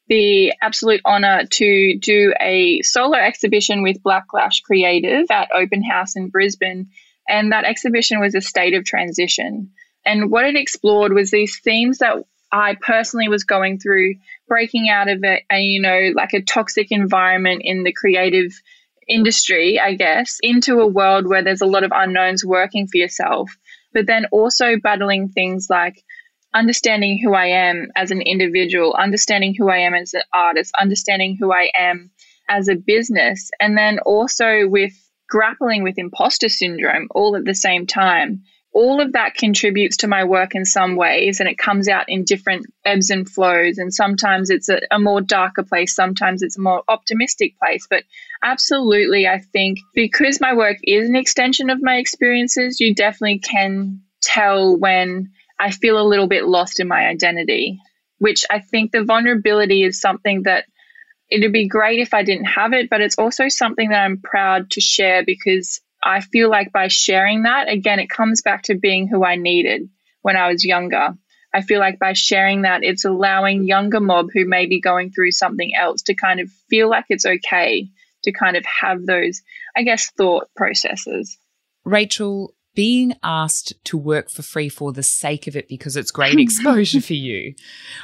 the 0.09 0.53
absolute 0.61 1.01
honor 1.05 1.45
to 1.51 1.99
do 1.99 2.35
a 2.41 2.83
solo 2.83 3.17
exhibition 3.17 3.83
with 3.83 4.03
Blaklash 4.03 4.63
Creative 4.63 5.27
at 5.31 5.49
Open 5.55 5.83
House 5.83 6.17
in 6.17 6.29
Brisbane. 6.29 6.91
And 7.27 7.53
that 7.53 7.65
exhibition 7.65 8.21
was 8.21 8.35
a 8.35 8.43
state 8.43 8.75
of 8.75 8.85
transition. 8.85 9.71
And 10.07 10.31
what 10.31 10.45
it 10.45 10.57
explored 10.57 11.13
was 11.13 11.31
these 11.31 11.59
themes 11.61 11.99
that 11.99 12.17
I 12.53 12.77
personally 12.81 13.29
was 13.29 13.45
going 13.45 13.79
through, 13.79 14.15
breaking 14.47 14.89
out 14.89 15.09
of 15.09 15.25
it, 15.25 15.43
and 15.51 15.65
you 15.65 15.81
know, 15.81 16.13
like 16.15 16.35
a 16.35 16.43
toxic 16.43 16.93
environment 16.93 17.63
in 17.65 17.83
the 17.83 17.93
creative 17.93 18.53
industry, 19.09 19.81
I 19.81 19.95
guess, 19.95 20.39
into 20.43 20.81
a 20.81 20.87
world 20.87 21.27
where 21.27 21.43
there's 21.43 21.63
a 21.63 21.67
lot 21.67 21.85
of 21.85 21.93
unknowns 21.95 22.45
working 22.45 22.87
for 22.87 22.99
yourself, 22.99 23.51
but 23.93 24.07
then 24.07 24.27
also 24.31 24.77
battling 24.83 25.29
things 25.29 25.67
like 25.69 26.03
understanding 26.55 27.19
who 27.23 27.35
I 27.35 27.47
am 27.47 27.89
as 27.97 28.11
an 28.11 28.23
individual, 28.23 28.95
understanding 28.95 29.55
who 29.59 29.69
I 29.69 29.79
am 29.79 29.95
as 29.95 30.15
an 30.15 30.23
artist, 30.33 30.73
understanding 30.81 31.37
who 31.39 31.53
I 31.53 31.71
am 31.77 32.11
as 32.49 32.69
a 32.69 32.77
business, 32.77 33.51
and 33.59 33.77
then 33.77 33.99
also 34.01 34.69
with 34.69 34.93
grappling 35.29 35.83
with 35.83 35.99
imposter 35.99 36.49
syndrome 36.49 37.09
all 37.11 37.35
at 37.35 37.45
the 37.45 37.55
same 37.55 37.87
time 37.87 38.45
all 38.75 39.01
of 39.01 39.13
that 39.13 39.35
contributes 39.35 39.99
to 39.99 40.09
my 40.09 40.25
work 40.25 40.55
in 40.55 40.65
some 40.65 40.97
ways 40.97 41.39
and 41.39 41.49
it 41.49 41.57
comes 41.57 41.89
out 41.89 42.07
in 42.09 42.25
different 42.25 42.67
ebbs 42.85 43.11
and 43.11 43.31
flows. 43.31 43.79
And 43.79 43.95
sometimes 43.95 44.51
it's 44.51 44.69
a, 44.69 44.81
a, 44.91 44.99
more 44.99 45.21
darker 45.21 45.63
place 45.63 45.95
sometimes 45.95 46.43
it's 46.43 46.59
a 46.59 46.61
more 46.61 46.83
optimistic 46.89 47.57
place. 47.59 47.87
But 47.89 48.03
absolutely 48.45 49.27
i 49.27 49.41
think 49.41 49.79
because 49.95 50.41
my 50.41 50.55
work 50.55 50.77
is 50.85 51.09
an 51.09 51.17
extension 51.17 51.71
of 51.71 51.83
my 51.83 51.97
experiences 51.97 52.79
you 52.79 52.95
definitely 52.95 53.39
can 53.39 54.03
tell 54.21 54.77
when 54.77 55.31
i 55.59 55.71
feel 55.71 55.99
a 55.99 56.07
little 56.07 56.29
bit 56.29 56.45
lost 56.45 56.79
in 56.79 56.87
my 56.87 57.07
identity 57.07 57.81
which 58.19 58.45
i 58.51 58.61
think 58.61 58.93
the 58.93 59.03
vulnerability 59.03 59.83
is 59.83 60.01
something 60.01 60.43
that 60.43 60.67
it'd 61.31 61.53
be 61.53 61.67
great 61.67 62.01
if 62.01 62.13
i 62.13 62.23
didn't 62.23 62.45
have 62.45 62.75
it 62.75 62.91
but 62.91 63.01
it's 63.01 63.19
also 63.19 63.49
something 63.49 63.89
that 63.89 64.05
i'm 64.05 64.21
proud 64.21 64.71
to 64.71 64.81
share 64.81 65.25
because 65.25 65.81
I 66.05 66.21
feel 66.21 66.51
like 66.51 66.71
by 66.71 66.89
sharing 66.89 67.45
that, 67.45 67.71
again, 67.71 67.99
it 67.99 68.11
comes 68.11 68.43
back 68.43 68.65
to 68.65 68.75
being 68.75 69.09
who 69.09 69.25
I 69.25 69.37
needed 69.37 69.89
when 70.23 70.37
I 70.37 70.53
was 70.53 70.65
younger. 70.65 71.15
I 71.53 71.63
feel 71.63 71.81
like 71.81 71.99
by 71.99 72.13
sharing 72.13 72.63
that, 72.63 72.83
it's 72.83 73.05
allowing 73.05 73.67
younger 73.67 74.01
mob 74.01 74.29
who 74.35 74.47
may 74.47 74.67
be 74.67 74.81
going 74.81 75.11
through 75.11 75.31
something 75.31 75.73
else 75.75 76.03
to 76.03 76.15
kind 76.15 76.41
of 76.41 76.51
feel 76.69 76.91
like 76.91 77.07
it's 77.09 77.25
okay 77.25 77.89
to 78.25 78.33
kind 78.33 78.57
of 78.57 78.65
have 78.65 79.07
those, 79.07 79.43
I 79.77 79.83
guess, 79.83 80.11
thought 80.11 80.49
processes. 80.57 81.39
Rachel, 81.85 82.55
being 82.75 83.15
asked 83.23 83.73
to 83.85 83.97
work 83.97 84.31
for 84.31 84.43
free 84.43 84.69
for 84.69 84.93
the 84.93 85.03
sake 85.03 85.47
of 85.47 85.57
it 85.57 85.69
because 85.69 85.97
it's 85.97 86.11
great 86.11 86.39
exposure 86.39 87.01
for 87.01 87.15
you. 87.15 87.55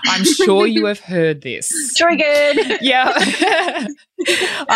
I'm 0.06 0.24
sure 0.24 0.66
you 0.66 0.84
have 0.86 1.00
heard 1.00 1.42
this. 1.42 1.72
Triggered. 1.96 2.78
Yeah. 2.80 3.86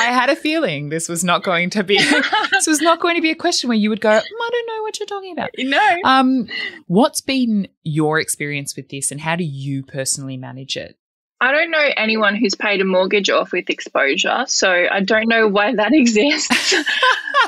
I 0.04 0.12
had 0.12 0.30
a 0.30 0.36
feeling 0.36 0.90
this 0.90 1.08
was 1.08 1.24
not 1.24 1.42
going 1.42 1.70
to 1.70 1.82
be 1.82 1.98
this 2.50 2.66
was 2.66 2.80
not 2.80 3.00
going 3.00 3.16
to 3.16 3.22
be 3.22 3.30
a 3.30 3.34
question 3.34 3.68
where 3.68 3.78
you 3.78 3.90
would 3.90 4.00
go, 4.00 4.10
mm, 4.10 4.20
I 4.20 4.50
don't 4.52 4.66
know 4.66 4.82
what 4.82 4.98
you're 4.98 5.06
talking 5.06 5.32
about. 5.32 5.50
No. 5.64 5.96
Um, 6.04 6.46
what's 6.88 7.22
been 7.22 7.68
your 7.84 8.20
experience 8.20 8.76
with 8.76 8.90
this 8.90 9.10
and 9.10 9.20
how 9.20 9.34
do 9.34 9.44
you 9.44 9.82
personally 9.82 10.36
manage 10.36 10.76
it? 10.76 10.98
I 11.40 11.52
don't 11.52 11.70
know 11.70 11.88
anyone 11.96 12.36
who's 12.36 12.54
paid 12.54 12.80
a 12.80 12.84
mortgage 12.84 13.30
off 13.30 13.52
with 13.52 13.70
exposure, 13.70 14.44
so 14.46 14.70
I 14.70 15.00
don't 15.00 15.26
know 15.28 15.48
why 15.48 15.74
that 15.74 15.92
exists. 15.94 16.74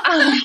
um, 0.05 0.41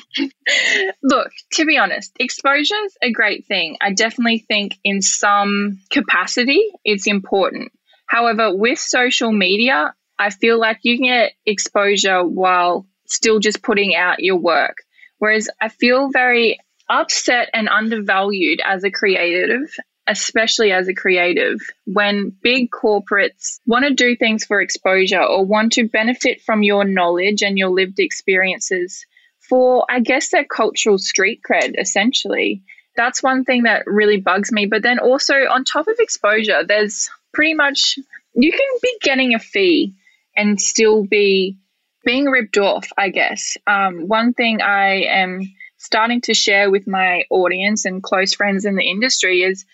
look, 1.03 1.31
to 1.55 1.65
be 1.65 1.79
honest, 1.79 2.13
exposure 2.21 2.77
is 2.85 2.97
a 3.03 3.11
great 3.11 3.47
thing. 3.47 3.79
I 3.81 3.95
definitely 3.95 4.39
think 4.39 4.75
in 4.85 5.03
some 5.03 5.81
capacity 5.91 6.63
it's 6.85 7.07
important. 7.07 7.73
However, 8.07 8.55
with 8.55 8.79
social 8.79 9.33
media, 9.33 9.95
I 10.19 10.31
feel 10.31 10.59
like 10.59 10.79
you 10.83 10.97
can 10.97 11.07
get 11.07 11.33
exposure 11.47 12.25
while 12.25 12.87
still 13.07 13.39
just 13.39 13.63
putting 13.63 13.95
out 13.95 14.23
your 14.23 14.37
work. 14.37 14.79
Whereas 15.19 15.49
I 15.61 15.69
feel 15.69 16.11
very 16.11 16.59
upset 16.89 17.51
and 17.53 17.69
undervalued 17.69 18.61
as 18.65 18.85
a 18.85 18.91
creative 18.91 19.69
especially 20.07 20.73
as 20.73 20.89
a 20.89 20.95
creative, 20.95 21.61
when 21.85 22.33
big 22.43 22.71
corporates 22.71 23.61
want 23.67 23.85
to 23.85 23.95
do 23.95 24.17
things 24.17 24.45
for 24.45 24.61
exposure 24.61 25.23
or 25.23 25.45
want 25.45 25.73
to 25.73 25.89
benefit 25.89 26.41
from 26.41 26.63
your 26.63 26.85
knowledge 26.85 27.43
and 27.43 27.57
your 27.57 27.71
lived 27.71 27.99
experiences 28.01 29.07
for, 29.49 29.85
I 29.89 30.01
guess, 30.01 30.31
their 30.31 30.45
cultural 30.45 30.99
street 30.99 31.41
cred, 31.49 31.79
essentially. 31.79 32.63
That's 32.97 33.23
one 33.23 33.45
thing 33.45 33.63
that 33.63 33.85
really 33.87 34.19
bugs 34.19 34.51
me. 34.53 34.67
But 34.67 34.83
then 34.83 34.99
also, 34.99 35.35
on 35.35 35.65
top 35.65 35.87
of 35.89 35.97
exposure, 35.99 36.65
there's 36.67 37.09
pretty 37.33 37.55
much, 37.55 37.99
you 38.35 38.51
can 38.51 38.79
be 38.83 38.97
getting 39.03 39.35
a 39.35 39.39
fee 39.39 39.95
and 40.37 40.61
still 40.61 41.05
be 41.05 41.59
being 42.05 42.27
ripped 42.27 42.59
off, 42.59 42.89
I 42.97 43.11
guess. 43.11 43.57
Um, 43.67 44.09
one 44.09 44.33
thing 44.33 44.61
I 44.61 45.05
am 45.05 45.43
starting 45.79 46.21
to 46.23 46.35
share 46.35 46.71
with 46.71 46.87
my 46.87 47.25
audience 47.31 47.85
and 47.85 48.03
close 48.03 48.35
friends 48.35 48.65
in 48.65 48.77
the 48.77 48.89
industry 48.89 49.43
is 49.43 49.65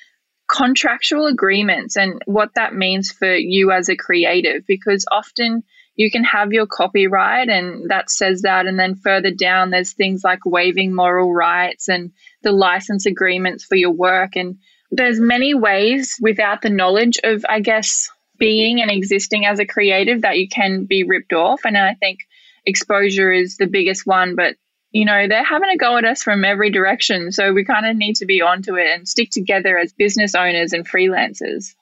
contractual 0.48 1.26
agreements 1.26 1.96
and 1.96 2.22
what 2.24 2.54
that 2.54 2.74
means 2.74 3.12
for 3.12 3.34
you 3.34 3.70
as 3.70 3.90
a 3.90 3.96
creative 3.96 4.66
because 4.66 5.04
often 5.12 5.62
you 5.94 6.10
can 6.10 6.24
have 6.24 6.52
your 6.52 6.66
copyright 6.66 7.50
and 7.50 7.90
that 7.90 8.08
says 8.08 8.42
that 8.42 8.66
and 8.66 8.78
then 8.78 8.94
further 8.94 9.30
down 9.30 9.68
there's 9.68 9.92
things 9.92 10.22
like 10.24 10.38
waiving 10.46 10.94
moral 10.94 11.34
rights 11.34 11.88
and 11.88 12.12
the 12.42 12.52
license 12.52 13.04
agreements 13.04 13.62
for 13.62 13.74
your 13.74 13.90
work 13.90 14.36
and 14.36 14.56
there's 14.90 15.20
many 15.20 15.52
ways 15.52 16.16
without 16.18 16.62
the 16.62 16.70
knowledge 16.70 17.20
of 17.24 17.44
i 17.46 17.60
guess 17.60 18.08
being 18.38 18.80
and 18.80 18.90
existing 18.90 19.44
as 19.46 19.58
a 19.58 19.66
creative 19.66 20.22
that 20.22 20.38
you 20.38 20.48
can 20.48 20.84
be 20.84 21.04
ripped 21.04 21.32
off 21.32 21.60
and 21.64 21.76
i 21.76 21.94
think 21.94 22.20
exposure 22.64 23.32
is 23.32 23.56
the 23.56 23.66
biggest 23.66 24.06
one 24.06 24.34
but 24.34 24.56
you 24.90 25.04
know, 25.04 25.28
they're 25.28 25.44
having 25.44 25.68
a 25.68 25.76
go 25.76 25.96
at 25.96 26.04
us 26.04 26.22
from 26.22 26.44
every 26.44 26.70
direction. 26.70 27.30
So 27.30 27.52
we 27.52 27.64
kind 27.64 27.86
of 27.86 27.96
need 27.96 28.16
to 28.16 28.26
be 28.26 28.40
onto 28.40 28.76
it 28.76 28.88
and 28.92 29.06
stick 29.06 29.30
together 29.30 29.76
as 29.76 29.92
business 29.92 30.34
owners 30.34 30.72
and 30.72 30.88
freelancers. 30.88 31.74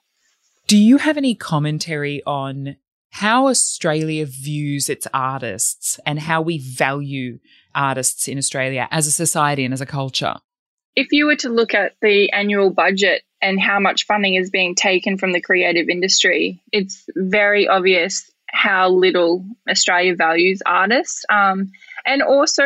Do 0.67 0.77
you 0.77 0.97
have 0.97 1.17
any 1.17 1.33
commentary 1.33 2.21
on 2.25 2.75
how 3.11 3.47
Australia 3.47 4.25
views 4.25 4.89
its 4.89 5.07
artists 5.13 5.99
and 6.05 6.19
how 6.19 6.41
we 6.41 6.57
value 6.57 7.39
artists 7.73 8.27
in 8.27 8.37
Australia 8.37 8.87
as 8.91 9.07
a 9.07 9.11
society 9.11 9.63
and 9.63 9.73
as 9.73 9.81
a 9.81 9.85
culture? 9.85 10.35
If 10.95 11.07
you 11.11 11.27
were 11.27 11.37
to 11.37 11.49
look 11.49 11.73
at 11.73 11.93
the 12.01 12.29
annual 12.31 12.71
budget 12.71 13.23
and 13.41 13.59
how 13.59 13.79
much 13.79 14.05
funding 14.05 14.35
is 14.35 14.49
being 14.49 14.75
taken 14.75 15.17
from 15.17 15.31
the 15.31 15.41
creative 15.41 15.89
industry, 15.89 16.61
it's 16.71 17.05
very 17.15 17.67
obvious 17.67 18.29
how 18.49 18.89
little 18.89 19.45
Australia 19.69 20.15
values 20.15 20.61
artists. 20.65 21.25
Um, 21.29 21.71
and 22.05 22.21
also, 22.21 22.65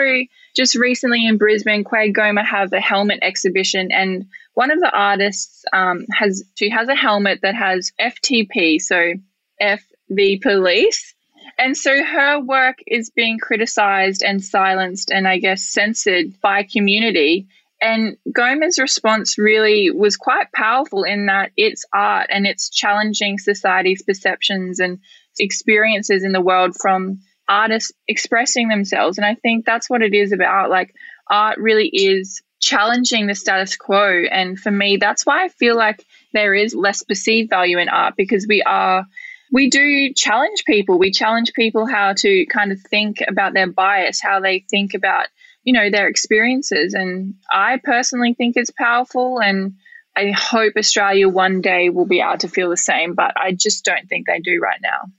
just 0.55 0.75
recently 0.75 1.25
in 1.25 1.37
Brisbane, 1.37 1.83
QAGOMA 1.83 2.45
have 2.45 2.71
a 2.73 2.79
helmet 2.79 3.19
exhibition, 3.21 3.91
and 3.91 4.27
one 4.53 4.71
of 4.71 4.79
the 4.79 4.91
artists 4.91 5.63
um, 5.73 6.05
has 6.13 6.43
she 6.55 6.69
has 6.69 6.87
a 6.87 6.95
helmet 6.95 7.39
that 7.41 7.55
has 7.55 7.91
FTP, 7.99 8.81
so 8.81 9.13
F 9.59 9.83
the 10.09 10.39
police. 10.39 11.15
And 11.57 11.75
so 11.75 12.03
her 12.03 12.39
work 12.39 12.79
is 12.87 13.09
being 13.09 13.39
criticized 13.39 14.23
and 14.23 14.43
silenced 14.43 15.11
and 15.11 15.27
I 15.27 15.37
guess 15.37 15.63
censored 15.63 16.39
by 16.41 16.63
community. 16.63 17.47
And 17.81 18.17
GOMA's 18.31 18.77
response 18.77 19.39
really 19.39 19.89
was 19.89 20.15
quite 20.15 20.51
powerful 20.53 21.03
in 21.03 21.25
that 21.25 21.51
it's 21.57 21.83
art 21.91 22.27
and 22.29 22.45
it's 22.45 22.69
challenging 22.69 23.39
society's 23.39 24.03
perceptions 24.03 24.79
and 24.79 24.99
experiences 25.39 26.23
in 26.23 26.31
the 26.31 26.41
world 26.41 26.75
from 26.79 27.21
artists 27.49 27.91
expressing 28.07 28.67
themselves. 28.67 29.17
And 29.17 29.25
I 29.25 29.33
think 29.35 29.65
that's 29.65 29.89
what 29.89 30.03
it 30.03 30.13
is 30.13 30.31
about. 30.31 30.69
Like, 30.69 30.93
art 31.27 31.57
really 31.57 31.87
is 31.87 32.41
challenging 32.59 33.25
the 33.25 33.35
status 33.35 33.75
quo. 33.75 34.23
And 34.31 34.59
for 34.59 34.71
me, 34.71 34.97
that's 34.97 35.25
why 35.25 35.43
I 35.43 35.49
feel 35.49 35.75
like 35.75 36.05
there 36.33 36.53
is 36.53 36.75
less 36.75 37.01
perceived 37.03 37.49
value 37.49 37.79
in 37.79 37.89
art 37.89 38.13
because 38.15 38.45
we 38.47 38.61
are. 38.61 39.05
We 39.51 39.69
do 39.69 40.13
challenge 40.15 40.63
people. 40.65 40.97
We 40.97 41.11
challenge 41.11 41.51
people 41.53 41.85
how 41.85 42.13
to 42.13 42.45
kind 42.45 42.71
of 42.71 42.79
think 42.89 43.17
about 43.27 43.53
their 43.53 43.69
bias, 43.69 44.21
how 44.21 44.39
they 44.39 44.63
think 44.69 44.93
about, 44.93 45.25
you 45.63 45.73
know, 45.73 45.89
their 45.89 46.07
experiences. 46.07 46.93
And 46.93 47.35
I 47.51 47.79
personally 47.83 48.33
think 48.33 48.57
it's 48.57 48.71
powerful. 48.71 49.39
And 49.39 49.73
I 50.15 50.31
hope 50.31 50.73
Australia 50.77 51.29
one 51.29 51.61
day 51.61 51.89
will 51.89 52.07
be 52.07 52.19
able 52.19 52.37
to 52.39 52.47
feel 52.47 52.69
the 52.69 52.77
same, 52.77 53.13
but 53.13 53.33
I 53.37 53.53
just 53.53 53.85
don't 53.85 54.07
think 54.09 54.27
they 54.27 54.39
do 54.39 54.59
right 54.59 54.79
now. 54.81 55.11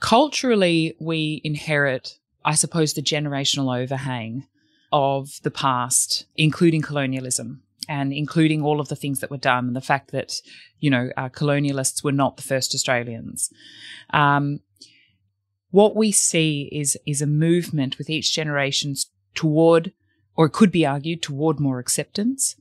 Culturally, 0.00 0.96
we 1.00 1.40
inherit, 1.44 2.18
I 2.44 2.54
suppose, 2.54 2.94
the 2.94 3.02
generational 3.02 3.80
overhang 3.80 4.46
of 4.92 5.38
the 5.42 5.50
past, 5.50 6.26
including 6.36 6.82
colonialism 6.82 7.62
and 7.88 8.12
including 8.12 8.62
all 8.62 8.80
of 8.80 8.88
the 8.88 8.96
things 8.96 9.20
that 9.20 9.30
were 9.30 9.36
done 9.36 9.66
and 9.68 9.76
the 9.76 9.80
fact 9.80 10.10
that, 10.12 10.40
you 10.78 10.90
know, 10.90 11.10
uh, 11.16 11.28
colonialists 11.28 12.02
were 12.02 12.12
not 12.12 12.36
the 12.36 12.42
first 12.42 12.74
Australians. 12.74 13.50
Um, 14.10 14.60
what 15.70 15.96
we 15.96 16.12
see 16.12 16.68
is, 16.72 16.98
is 17.06 17.22
a 17.22 17.26
movement 17.26 17.98
with 17.98 18.10
each 18.10 18.34
generation 18.34 18.94
toward, 19.34 19.92
or 20.36 20.46
it 20.46 20.52
could 20.52 20.70
be 20.70 20.86
argued, 20.86 21.22
toward 21.22 21.60
more 21.60 21.78
acceptance, 21.78 22.56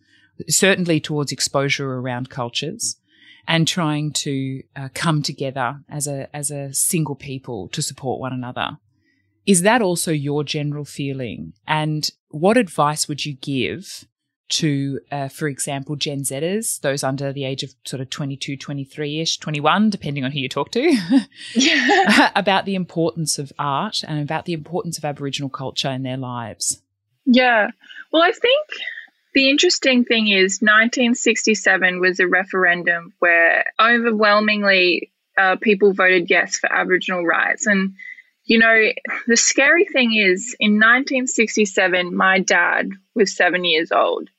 certainly 0.48 1.00
towards 1.00 1.32
exposure 1.32 1.94
around 1.94 2.30
cultures 2.30 2.98
and 3.48 3.68
trying 3.68 4.12
to 4.12 4.64
uh, 4.76 4.90
come 4.94 5.22
together 5.22 5.82
as 5.90 6.08
a 6.08 6.34
as 6.36 6.52
a 6.52 6.74
single 6.74 7.16
people 7.16 7.68
to 7.70 7.82
support 7.82 8.20
one 8.20 8.34
another. 8.34 8.78
Is 9.46 9.64
that 9.64 9.82
also 9.82 10.12
your 10.12 10.44
general 10.44 10.86
feeling? 10.86 11.54
And 11.68 12.10
what 12.30 12.58
advice 12.58 13.08
would 13.08 13.26
you 13.26 13.34
give 13.34 14.06
to, 14.52 15.00
uh, 15.12 15.28
for 15.30 15.48
example, 15.48 15.96
Gen 15.96 16.22
Zers, 16.22 16.80
those 16.82 17.04
under 17.04 17.32
the 17.32 17.46
age 17.46 17.64
of 17.64 17.74
sort 17.86 18.02
of 18.02 18.10
22, 18.10 18.58
23 18.58 19.22
ish, 19.22 19.38
21, 19.38 19.90
depending 19.90 20.24
on 20.24 20.32
who 20.32 20.40
you 20.40 20.50
talk 20.50 20.72
to, 20.72 20.98
about 22.36 22.66
the 22.66 22.76
importance 22.76 23.40
of 23.40 23.54
art 23.58 24.04
and 24.08 24.22
about 24.22 24.46
the 24.46 24.54
importance 24.54 24.98
of 24.98 25.06
Aboriginal 25.06 25.50
culture 25.50 25.90
in 25.90 26.04
their 26.04 26.18
lives? 26.18 26.82
Yeah. 27.26 27.72
Well, 28.12 28.22
I 28.22 28.32
think 28.32 28.68
the 29.34 29.50
interesting 29.50 30.04
thing 30.04 30.28
is, 30.28 30.60
1967 30.60 32.02
was 32.02 32.20
a 32.20 32.28
referendum 32.28 33.14
where 33.20 33.66
overwhelmingly 33.80 35.12
uh, 35.38 35.56
people 35.62 35.94
voted 35.94 36.30
yes 36.30 36.58
for 36.58 36.72
Aboriginal 36.72 37.26
rights. 37.26 37.68
And, 37.68 37.94
you 38.44 38.60
know, 38.60 38.90
the 39.28 39.38
scary 39.38 39.86
thing 39.86 40.14
is, 40.14 40.56
in 40.60 40.74
1967, 40.74 42.14
my 42.14 42.40
dad 42.40 42.90
was 43.16 43.36
seven 43.36 43.64
years 43.64 43.94
old. 43.94 44.30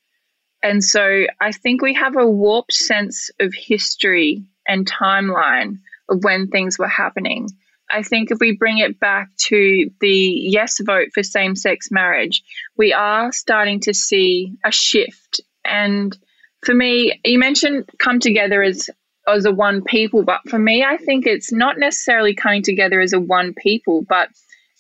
And 0.63 0.83
so 0.83 1.27
I 1.41 1.53
think 1.53 1.83
we 1.83 1.95
have 1.95 2.17
a 2.17 2.27
warped 2.27 2.73
sense 2.73 3.31
of 3.41 3.53
history 3.53 4.45
and 4.67 4.91
timeline 4.91 5.79
of 6.09 6.23
when 6.23 6.49
things 6.49 6.79
were 6.79 6.89
happening. 6.89 7.49
I 7.91 8.03
think 8.03 8.31
if 8.31 8.39
we 8.41 8.57
bring 8.57 8.79
it 8.79 8.99
back 8.99 9.29
to 9.49 9.91
the 10.01 10.09
yes 10.09 10.81
vote 10.81 11.09
for 11.13 11.23
same 11.23 11.57
sex 11.57 11.91
marriage, 11.91 12.43
we 12.77 12.93
are 12.93 13.33
starting 13.33 13.81
to 13.81 13.93
see 13.93 14.55
a 14.65 14.73
shift. 14.73 15.41
And 15.65 16.17
for 16.65 16.75
me, 16.75 17.21
you 17.25 17.39
mentioned 17.39 17.91
come 17.99 18.19
together 18.21 18.63
as 18.63 18.89
as 19.29 19.45
a 19.45 19.53
one 19.53 19.83
people, 19.85 20.25
but 20.25 20.41
for 20.49 20.59
me, 20.59 20.85
I 20.85 20.97
think 20.97 21.27
it's 21.27 21.53
not 21.53 21.79
necessarily 21.79 22.35
coming 22.35 22.63
together 22.63 23.01
as 23.01 23.13
a 23.13 23.21
one 23.21 23.55
people, 23.55 24.03
but 24.09 24.29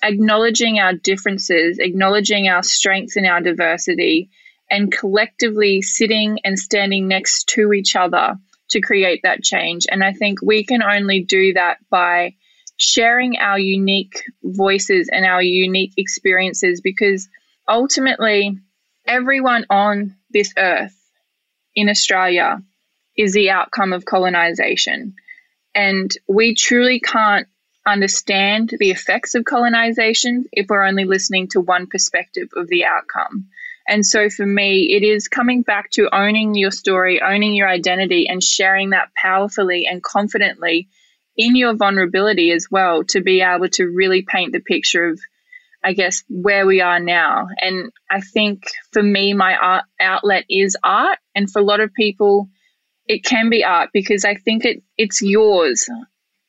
acknowledging 0.02 0.80
our 0.80 0.94
differences, 0.94 1.78
acknowledging 1.78 2.48
our 2.48 2.62
strengths 2.62 3.16
and 3.16 3.26
our 3.26 3.40
diversity, 3.40 4.30
and 4.72 4.90
collectively 4.90 5.82
sitting 5.82 6.38
and 6.44 6.58
standing 6.58 7.06
next 7.06 7.46
to 7.50 7.74
each 7.74 7.94
other 7.94 8.38
to 8.70 8.80
create 8.80 9.20
that 9.22 9.42
change. 9.42 9.84
And 9.88 10.02
I 10.02 10.14
think 10.14 10.40
we 10.40 10.64
can 10.64 10.82
only 10.82 11.20
do 11.20 11.52
that 11.52 11.76
by 11.90 12.36
sharing 12.78 13.36
our 13.38 13.58
unique 13.58 14.24
voices 14.42 15.10
and 15.12 15.26
our 15.26 15.42
unique 15.42 15.92
experiences 15.98 16.80
because 16.80 17.28
ultimately, 17.68 18.56
everyone 19.06 19.66
on 19.68 20.16
this 20.30 20.54
earth 20.56 20.98
in 21.74 21.90
Australia 21.90 22.62
is 23.14 23.34
the 23.34 23.50
outcome 23.50 23.92
of 23.92 24.06
colonization. 24.06 25.16
And 25.74 26.10
we 26.26 26.54
truly 26.54 26.98
can't 26.98 27.46
understand 27.86 28.72
the 28.78 28.90
effects 28.90 29.34
of 29.34 29.44
colonization 29.44 30.46
if 30.50 30.68
we're 30.70 30.84
only 30.84 31.04
listening 31.04 31.48
to 31.48 31.60
one 31.60 31.88
perspective 31.88 32.48
of 32.56 32.68
the 32.68 32.86
outcome. 32.86 33.48
And 33.88 34.06
so 34.06 34.30
for 34.30 34.46
me, 34.46 34.94
it 34.94 35.02
is 35.02 35.28
coming 35.28 35.62
back 35.62 35.90
to 35.92 36.14
owning 36.14 36.54
your 36.54 36.70
story, 36.70 37.20
owning 37.20 37.54
your 37.54 37.68
identity, 37.68 38.28
and 38.28 38.42
sharing 38.42 38.90
that 38.90 39.10
powerfully 39.14 39.86
and 39.86 40.02
confidently 40.02 40.88
in 41.36 41.56
your 41.56 41.74
vulnerability 41.74 42.52
as 42.52 42.68
well 42.70 43.04
to 43.04 43.20
be 43.20 43.40
able 43.40 43.68
to 43.70 43.84
really 43.86 44.22
paint 44.22 44.52
the 44.52 44.60
picture 44.60 45.08
of 45.08 45.20
I 45.84 45.94
guess 45.94 46.22
where 46.28 46.64
we 46.64 46.80
are 46.80 47.00
now. 47.00 47.48
And 47.60 47.90
I 48.08 48.20
think 48.20 48.70
for 48.92 49.02
me, 49.02 49.32
my 49.32 49.56
art 49.56 49.84
outlet 50.00 50.44
is 50.48 50.76
art. 50.82 51.18
And 51.34 51.50
for 51.50 51.58
a 51.58 51.64
lot 51.64 51.80
of 51.80 51.92
people, 51.92 52.48
it 53.08 53.24
can 53.24 53.50
be 53.50 53.64
art 53.64 53.90
because 53.92 54.24
I 54.24 54.36
think 54.36 54.64
it, 54.64 54.82
it's 54.96 55.22
yours. 55.22 55.88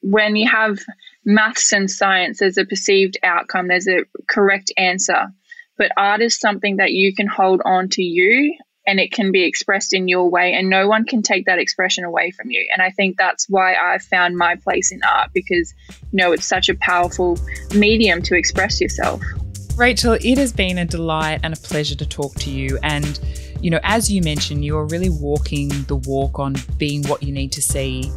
When 0.01 0.35
you 0.35 0.49
have 0.49 0.79
maths 1.25 1.73
and 1.73 1.89
science, 1.89 2.39
there's 2.39 2.57
a 2.57 2.65
perceived 2.65 3.17
outcome, 3.23 3.67
there's 3.67 3.87
a 3.87 4.05
correct 4.27 4.71
answer. 4.77 5.33
But 5.83 5.91
art 5.97 6.21
is 6.21 6.39
something 6.39 6.77
that 6.77 6.93
you 6.93 7.13
can 7.13 7.27
hold 7.27 7.61
on 7.65 7.89
to 7.89 8.01
you 8.01 8.55
and 8.87 9.01
it 9.01 9.11
can 9.11 9.33
be 9.33 9.43
expressed 9.43 9.91
in 9.91 10.07
your 10.07 10.29
way 10.29 10.53
and 10.53 10.69
no 10.69 10.87
one 10.87 11.03
can 11.03 11.21
take 11.21 11.45
that 11.47 11.59
expression 11.59 12.05
away 12.05 12.31
from 12.31 12.49
you. 12.51 12.65
And 12.71 12.81
i 12.81 12.89
think 12.89 13.17
that's 13.17 13.49
why 13.49 13.75
I've 13.75 14.01
found 14.01 14.37
my 14.37 14.55
place 14.55 14.93
in 14.93 15.01
art 15.03 15.31
because 15.33 15.73
you 16.13 16.19
know 16.19 16.31
it's 16.31 16.45
such 16.45 16.69
a 16.69 16.75
powerful 16.75 17.37
medium 17.75 18.21
to 18.21 18.37
express 18.37 18.79
yourself. 18.79 19.21
Rachel 19.75 20.13
it 20.13 20.37
has 20.37 20.53
been 20.53 20.77
a 20.77 20.85
delight 20.85 21.41
and 21.43 21.53
a 21.53 21.57
pleasure 21.57 21.95
to 21.95 22.05
talk 22.05 22.33
to 22.35 22.49
you. 22.49 22.79
And 22.81 23.19
you 23.59 23.69
know 23.69 23.81
as 23.83 24.09
you 24.09 24.21
mentioned 24.21 24.63
you're 24.63 24.85
really 24.85 25.09
walking 25.09 25.67
the 25.87 25.97
walk 25.97 26.39
on 26.39 26.55
being 26.77 27.03
what 27.09 27.23
you 27.23 27.33
need 27.33 27.51
to 27.51 27.61
see 27.61 28.09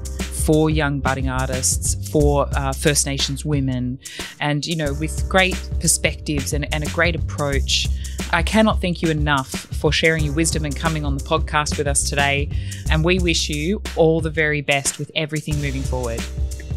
for 0.46 0.70
young 0.70 1.00
budding 1.00 1.28
artists, 1.28 2.08
for 2.08 2.48
uh, 2.56 2.72
First 2.72 3.04
Nations 3.04 3.44
women, 3.44 3.98
and 4.38 4.64
you 4.64 4.76
know, 4.76 4.92
with 4.94 5.28
great 5.28 5.60
perspectives 5.80 6.52
and, 6.52 6.72
and 6.72 6.84
a 6.84 6.90
great 6.90 7.16
approach. 7.16 7.88
I 8.30 8.44
cannot 8.44 8.80
thank 8.80 9.02
you 9.02 9.10
enough 9.10 9.48
for 9.48 9.90
sharing 9.90 10.24
your 10.24 10.34
wisdom 10.34 10.64
and 10.64 10.74
coming 10.74 11.04
on 11.04 11.18
the 11.18 11.24
podcast 11.24 11.78
with 11.78 11.88
us 11.88 12.08
today. 12.08 12.48
And 12.90 13.04
we 13.04 13.18
wish 13.18 13.48
you 13.48 13.82
all 13.96 14.20
the 14.20 14.30
very 14.30 14.60
best 14.60 15.00
with 15.00 15.10
everything 15.16 15.60
moving 15.60 15.82
forward. 15.82 16.22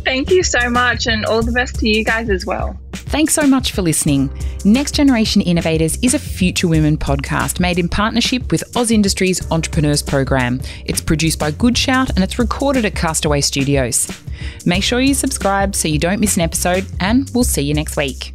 Thank 0.09 0.31
you 0.31 0.41
so 0.41 0.71
much, 0.71 1.05
and 1.05 1.23
all 1.23 1.43
the 1.43 1.51
best 1.51 1.75
to 1.81 1.87
you 1.87 2.03
guys 2.03 2.31
as 2.31 2.43
well. 2.43 2.75
Thanks 2.93 3.31
so 3.31 3.45
much 3.45 3.73
for 3.73 3.83
listening. 3.83 4.31
Next 4.65 4.95
Generation 4.95 5.39
Innovators 5.43 5.99
is 6.01 6.15
a 6.15 6.19
Future 6.19 6.67
Women 6.67 6.97
podcast 6.97 7.59
made 7.59 7.77
in 7.77 7.87
partnership 7.87 8.51
with 8.51 8.63
AusIndustry 8.73 9.39
Entrepreneurs 9.51 10.01
Program. 10.01 10.61
It's 10.85 10.99
produced 10.99 11.37
by 11.37 11.51
Good 11.51 11.77
Shout 11.77 12.09
and 12.09 12.23
it's 12.23 12.39
recorded 12.39 12.85
at 12.85 12.95
Castaway 12.95 13.41
Studios. 13.41 14.11
Make 14.65 14.81
sure 14.81 14.99
you 14.99 15.13
subscribe 15.13 15.75
so 15.75 15.87
you 15.87 15.99
don't 15.99 16.19
miss 16.19 16.37
an 16.37 16.41
episode, 16.41 16.87
and 16.99 17.29
we'll 17.35 17.43
see 17.43 17.61
you 17.61 17.75
next 17.75 17.95
week. 17.95 18.33